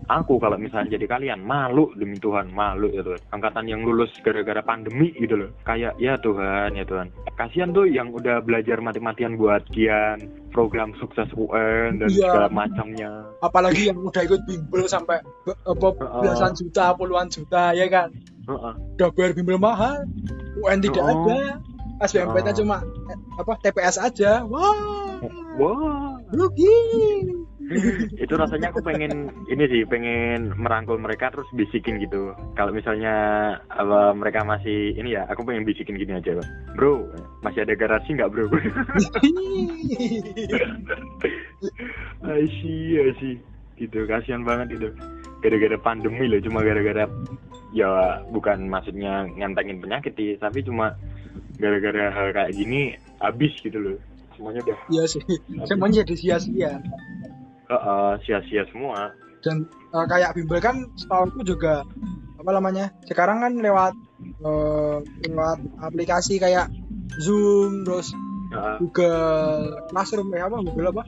Aku 0.10 0.42
kalau 0.42 0.58
misalnya 0.60 0.98
jadi 1.00 1.06
kalian 1.08 1.40
malu 1.46 1.94
demi 1.96 2.18
Tuhan 2.18 2.52
malu 2.52 2.92
ya 2.92 3.02
Tuhan. 3.06 3.22
Angkatan 3.32 3.66
yang 3.70 3.82
lulus 3.86 4.12
gara-gara 4.26 4.60
pandemi 4.62 5.14
gitu 5.18 5.38
loh. 5.38 5.50
Kayak 5.64 5.96
ya 6.02 6.18
Tuhan 6.20 6.76
ya 6.76 6.86
Tuhan. 6.86 7.08
Kasihan 7.38 7.72
tuh 7.72 7.88
yang 7.88 8.12
udah 8.14 8.44
belajar 8.44 8.78
mati-matian 8.84 9.40
buat 9.40 9.66
kian 9.72 10.30
program 10.52 10.92
sukses 11.00 11.32
UN 11.34 12.04
dan 12.04 12.10
iya. 12.12 12.28
segala 12.28 12.48
macamnya. 12.52 13.12
Apalagi 13.40 13.90
yang 13.90 14.00
udah 14.04 14.22
ikut 14.22 14.44
bimbel 14.46 14.86
sampai 14.86 15.24
apa 15.48 15.88
belasan 15.96 16.54
juta, 16.60 16.94
puluhan 16.94 17.32
juta 17.32 17.72
ya 17.72 17.88
kan. 17.88 18.12
Uh 18.46 18.54
-uh. 18.54 18.74
Udah 19.00 19.10
bayar 19.16 19.32
bimbel 19.38 19.62
mahal, 19.62 20.04
UN 20.60 20.84
tidak 20.84 21.02
uh 21.02 21.08
-uh. 21.08 21.24
ada. 21.24 21.71
SBMPT-nya 22.02 22.54
uh. 22.54 22.58
cuma 22.58 22.78
eh, 23.10 23.18
apa 23.38 23.54
TPS 23.62 23.98
aja. 24.02 24.42
Wah. 24.46 25.22
Wah. 25.58 26.18
Rugi. 26.32 26.78
itu 28.24 28.34
rasanya 28.36 28.72
aku 28.72 28.84
pengen 28.84 29.32
ini 29.48 29.64
sih 29.72 29.82
pengen 29.88 30.52
merangkul 30.60 31.00
mereka 31.00 31.32
terus 31.32 31.48
bisikin 31.56 32.04
gitu 32.04 32.36
kalau 32.56 32.76
misalnya 32.76 33.14
apa 33.72 34.12
mereka 34.12 34.44
masih 34.44 34.92
ini 35.00 35.16
ya 35.16 35.24
aku 35.32 35.44
pengen 35.48 35.64
bisikin 35.64 35.96
gini 35.96 36.20
aja 36.20 36.36
bro 36.76 37.08
masih 37.44 37.64
ada 37.64 37.74
garasi 37.76 38.16
nggak 38.16 38.32
bro 38.32 38.48
I 42.28 42.44
see 42.60 43.00
I 43.00 43.12
see 43.20 43.40
gitu 43.80 44.06
kasihan 44.06 44.46
banget 44.46 44.78
itu 44.78 44.90
gara-gara 45.42 45.78
pandemi 45.82 46.30
loh 46.30 46.42
cuma 46.44 46.62
gara-gara 46.62 47.10
ya 47.74 48.22
bukan 48.30 48.68
maksudnya 48.68 49.26
ngantengin 49.40 49.82
penyakit 49.82 50.14
sih 50.14 50.38
tapi 50.38 50.62
cuma 50.62 50.94
gara-gara 51.62 52.10
hal 52.10 52.28
kayak 52.34 52.52
gini 52.58 52.98
habis 53.22 53.54
gitu 53.62 53.78
loh. 53.78 53.98
Semuanya 54.36 54.66
udah 54.66 54.78
iya 54.90 55.04
sih. 55.06 55.22
semuanya 55.70 56.02
jadi 56.02 56.16
sia-sia. 56.18 56.74
Uh, 57.70 57.74
uh, 57.78 58.10
sia-sia 58.26 58.66
semua. 58.74 59.14
Dan 59.46 59.70
uh, 59.94 60.06
kayak 60.10 60.34
bimbel 60.34 60.58
kan 60.58 60.90
setahu 60.98 61.46
juga 61.46 61.86
apa 62.42 62.52
namanya 62.58 62.90
sekarang 63.06 63.46
kan 63.46 63.54
lewat 63.62 63.94
uh, 64.42 64.98
lewat 65.30 65.62
aplikasi 65.78 66.42
kayak 66.42 66.74
Zoom 67.22 67.86
terus 67.86 68.10
uh. 68.58 68.82
Google 68.82 69.86
Classroom 69.94 70.34
ya 70.34 70.50
apa 70.50 70.58
Google 70.66 70.90
apa? 70.90 71.04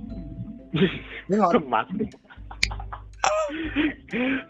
Ini 1.30 1.36
nggak? 1.40 1.54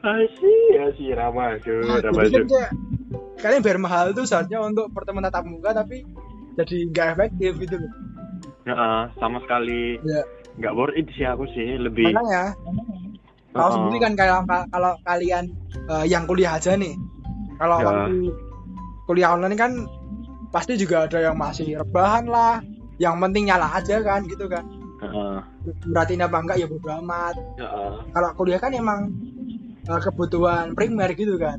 Asyik, 0.03 0.73
asyik 0.91 1.11
ramah, 1.15 1.59
kan 1.63 2.43
kalian 3.43 3.59
bayar 3.59 3.79
mahal 3.83 4.05
tuh 4.15 4.23
seharusnya 4.23 4.63
untuk 4.63 4.87
pertemuan 4.95 5.27
tatap 5.27 5.43
muka 5.43 5.75
tapi 5.75 6.07
jadi 6.55 6.87
nggak 6.95 7.07
efektif 7.19 7.51
gitu 7.59 7.75
loh. 7.75 7.91
Uh, 8.63 9.11
sama 9.19 9.43
sekali. 9.43 9.99
Ya. 9.99 10.23
nggak 10.53 10.73
worth 10.77 10.93
it 10.93 11.09
sih 11.17 11.25
aku 11.25 11.49
sih 11.49 11.81
lebih 11.81 12.13
makanya 12.13 12.53
kalau 13.57 13.65
uh, 13.65 13.73
sendiri 13.73 13.97
kan 14.05 14.13
kalau 14.13 14.45
kalau 14.69 14.93
kalian 15.01 15.49
uh, 15.89 16.05
yang 16.05 16.29
kuliah 16.29 16.61
aja 16.61 16.77
nih. 16.77 16.93
Kalau 17.57 17.77
ya. 17.81 17.85
waktu 17.89 18.17
kuliah 19.09 19.29
online 19.33 19.57
kan 19.57 19.71
pasti 20.53 20.77
juga 20.77 21.09
ada 21.09 21.19
yang 21.25 21.37
masih 21.37 21.81
rebahan 21.81 22.29
lah. 22.29 22.61
Yang 23.01 23.15
penting 23.17 23.43
nyala 23.49 23.67
aja 23.73 23.97
kan 24.05 24.25
gitu 24.29 24.45
kan. 24.45 24.61
Uh, 25.01 25.41
berarti 25.89 26.15
apa 26.21 26.37
enggak 26.37 26.57
ya 26.61 26.69
bodo 26.69 26.89
amat. 27.01 27.35
Uh, 27.57 27.97
kalau 28.13 28.29
kuliah 28.37 28.61
kan 28.61 28.73
emang 28.77 29.09
uh, 29.89 29.99
kebutuhan 30.01 30.77
primer 30.77 31.09
gitu 31.17 31.35
kan 31.41 31.57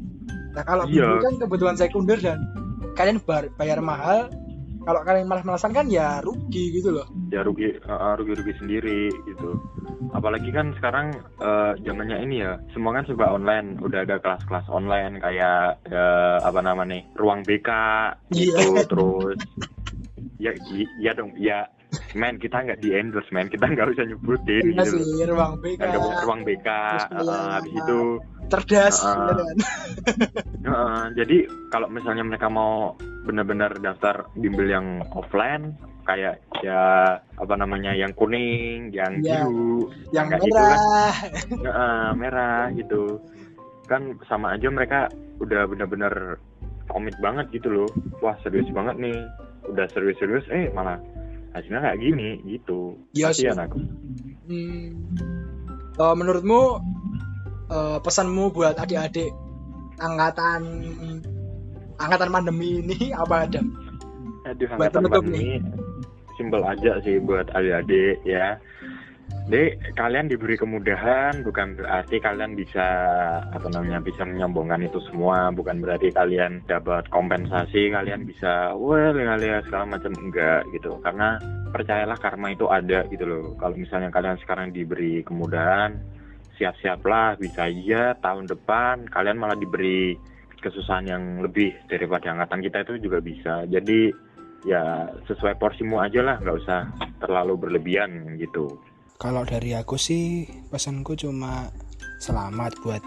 nah 0.54 0.62
kalau 0.62 0.84
iya. 0.86 1.18
kan 1.18 1.34
kebutuhan 1.36 1.76
sekunder 1.76 2.18
dan 2.22 2.38
kalian 2.94 3.18
bayar 3.58 3.82
mahal 3.82 4.30
kalau 4.84 5.00
kalian 5.00 5.26
malas-malasan 5.26 5.72
kan 5.72 5.88
ya 5.88 6.20
rugi 6.20 6.76
gitu 6.78 6.92
loh 6.92 7.08
ya 7.32 7.40
rugi 7.40 7.72
uh, 7.88 8.14
rugi 8.20 8.32
rugi 8.36 8.54
sendiri 8.60 9.08
gitu 9.24 9.58
apalagi 10.12 10.52
kan 10.52 10.76
sekarang 10.76 11.16
uh, 11.40 11.72
zamannya 11.82 12.20
ini 12.22 12.44
ya 12.44 12.60
semua 12.76 12.94
kan 13.00 13.08
serba 13.08 13.32
online 13.32 13.80
udah 13.80 14.04
ada 14.04 14.20
kelas-kelas 14.20 14.68
online 14.68 15.18
kayak 15.18 15.80
uh, 15.88 16.38
apa 16.44 16.60
namanya 16.60 17.02
ruang 17.16 17.42
BK 17.42 17.70
gitu 18.36 18.76
yeah. 18.76 18.86
terus 18.86 19.38
ya 20.36 20.52
iya 21.00 21.10
dong 21.16 21.32
ya 21.40 21.64
men 22.18 22.36
kita 22.38 22.62
nggak 22.64 22.78
di 22.80 22.94
endorse 22.94 23.30
men. 23.30 23.46
Kita 23.50 23.66
nggak 23.66 23.94
usah 23.94 24.04
nyebutin 24.08 24.64
iya 24.74 24.82
gitu. 24.84 24.98
sih 25.02 25.26
ruang 25.28 25.60
BK 25.60 25.80
ruang 26.24 26.40
BK 26.42 26.68
uh, 26.68 27.60
habis 27.60 27.74
itu 27.74 27.98
cerdas 28.52 28.96
uh, 29.00 29.40
uh, 30.68 31.04
jadi 31.18 31.48
kalau 31.72 31.88
misalnya 31.88 32.24
mereka 32.26 32.52
mau 32.52 32.92
benar-benar 33.24 33.80
daftar 33.80 34.28
bimbel 34.36 34.68
yang 34.68 35.00
offline 35.16 35.72
kayak 36.04 36.44
ya 36.60 37.16
apa 37.16 37.54
namanya 37.56 37.96
yang 37.96 38.12
kuning 38.12 38.92
yang 38.92 39.24
ya, 39.24 39.40
biru 39.48 39.88
yang 40.12 40.28
merah 40.28 40.44
gitu 40.44 40.60
kan. 40.60 40.78
uh, 41.64 42.08
merah 42.12 42.62
gitu. 42.76 43.02
Kan 43.88 44.16
sama 44.28 44.56
aja 44.56 44.68
mereka 44.68 45.08
udah 45.40 45.64
benar-benar 45.64 46.36
komit 46.92 47.16
banget 47.24 47.48
gitu 47.56 47.72
loh. 47.72 47.88
Wah 48.20 48.36
serius 48.44 48.68
banget 48.72 49.00
nih. 49.00 49.16
Udah 49.64 49.88
serius-serius 49.96 50.44
eh 50.52 50.68
malah 50.76 51.00
hasilnya 51.54 51.80
kayak 51.80 51.98
gini 52.02 52.28
gitu 52.50 52.98
ya 53.14 53.30
sih 53.30 53.46
aku 53.48 53.78
hmm. 54.50 54.86
uh, 55.96 56.14
menurutmu 56.18 56.82
uh, 57.70 57.98
pesanmu 58.02 58.50
buat 58.50 58.74
adik-adik 58.76 59.30
angkatan 60.02 60.62
angkatan 61.98 62.30
pandemi 62.30 62.82
ini 62.82 62.98
apa 63.22 63.48
ada? 63.48 63.60
Aduh, 64.44 64.68
angkatan 64.76 65.08
pandemi 65.08 65.58
nih. 65.58 65.62
simpel 66.34 66.62
aja 66.66 66.98
sih 67.06 67.22
buat 67.22 67.46
adik-adik 67.54 68.20
ya. 68.26 68.58
Jadi 69.44 69.76
kalian 69.92 70.32
diberi 70.32 70.56
kemudahan 70.56 71.44
bukan 71.44 71.76
berarti 71.76 72.16
kalian 72.16 72.56
bisa 72.56 72.86
apa 73.52 73.68
namanya 73.68 74.00
bisa 74.00 74.24
menyombongkan 74.24 74.88
itu 74.88 74.96
semua, 75.12 75.52
bukan 75.52 75.84
berarti 75.84 76.08
kalian 76.16 76.64
dapat 76.64 77.04
kompensasi, 77.12 77.92
kalian 77.92 78.24
bisa 78.24 78.72
well 78.72 79.12
kalian 79.12 79.60
segala 79.68 79.84
macam 79.84 80.16
enggak 80.16 80.64
gitu. 80.72 80.96
Karena 81.04 81.36
percayalah 81.76 82.16
karma 82.16 82.56
itu 82.56 82.64
ada 82.72 83.04
gitu 83.12 83.28
loh. 83.28 83.44
Kalau 83.60 83.76
misalnya 83.76 84.08
kalian 84.08 84.40
sekarang 84.40 84.72
diberi 84.72 85.20
kemudahan, 85.20 86.00
siap-siaplah 86.56 87.36
bisa 87.36 87.68
aja 87.68 88.16
tahun 88.24 88.48
depan 88.48 89.12
kalian 89.12 89.36
malah 89.36 89.60
diberi 89.60 90.16
kesusahan 90.64 91.04
yang 91.04 91.44
lebih 91.44 91.76
daripada 91.92 92.32
angkatan 92.32 92.64
kita 92.64 92.88
itu 92.88 93.12
juga 93.12 93.20
bisa. 93.20 93.68
Jadi 93.68 94.08
ya 94.64 95.12
sesuai 95.28 95.60
porsimu 95.60 96.00
aja 96.00 96.24
lah, 96.24 96.40
nggak 96.40 96.58
usah 96.64 96.88
terlalu 97.20 97.68
berlebihan 97.68 98.40
gitu. 98.40 98.80
Kalau 99.24 99.40
dari 99.48 99.72
aku 99.72 99.96
sih 99.96 100.44
pesanku 100.68 101.16
cuma 101.16 101.72
selamat 102.20 102.76
buat 102.84 103.00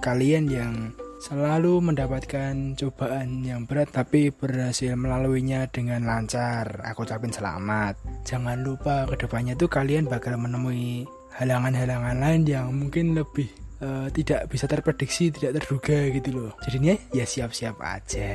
kalian 0.00 0.48
yang 0.48 0.96
selalu 1.20 1.84
mendapatkan 1.84 2.72
cobaan 2.72 3.44
yang 3.44 3.68
berat 3.68 3.92
tapi 3.92 4.32
berhasil 4.32 4.96
melaluinya 4.96 5.68
dengan 5.68 6.08
lancar. 6.08 6.80
Aku 6.88 7.04
ucapin 7.04 7.36
selamat. 7.36 8.00
Jangan 8.24 8.64
lupa 8.64 9.04
ke 9.12 9.20
depannya 9.20 9.60
tuh 9.60 9.68
kalian 9.68 10.08
bakal 10.08 10.40
menemui 10.40 11.04
halangan-halangan 11.36 12.16
lain 12.16 12.48
yang 12.48 12.72
mungkin 12.72 13.12
lebih 13.12 13.52
uh, 13.84 14.08
tidak 14.08 14.48
bisa 14.48 14.64
terprediksi, 14.64 15.28
tidak 15.28 15.60
terduga 15.60 16.08
gitu 16.16 16.32
loh. 16.32 16.56
Jadinya 16.64 16.96
ya 17.12 17.28
siap-siap 17.28 17.76
aja. 17.84 18.32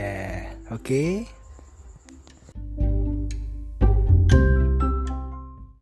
Oke. 0.69 1.25
Okay? 2.77 3.11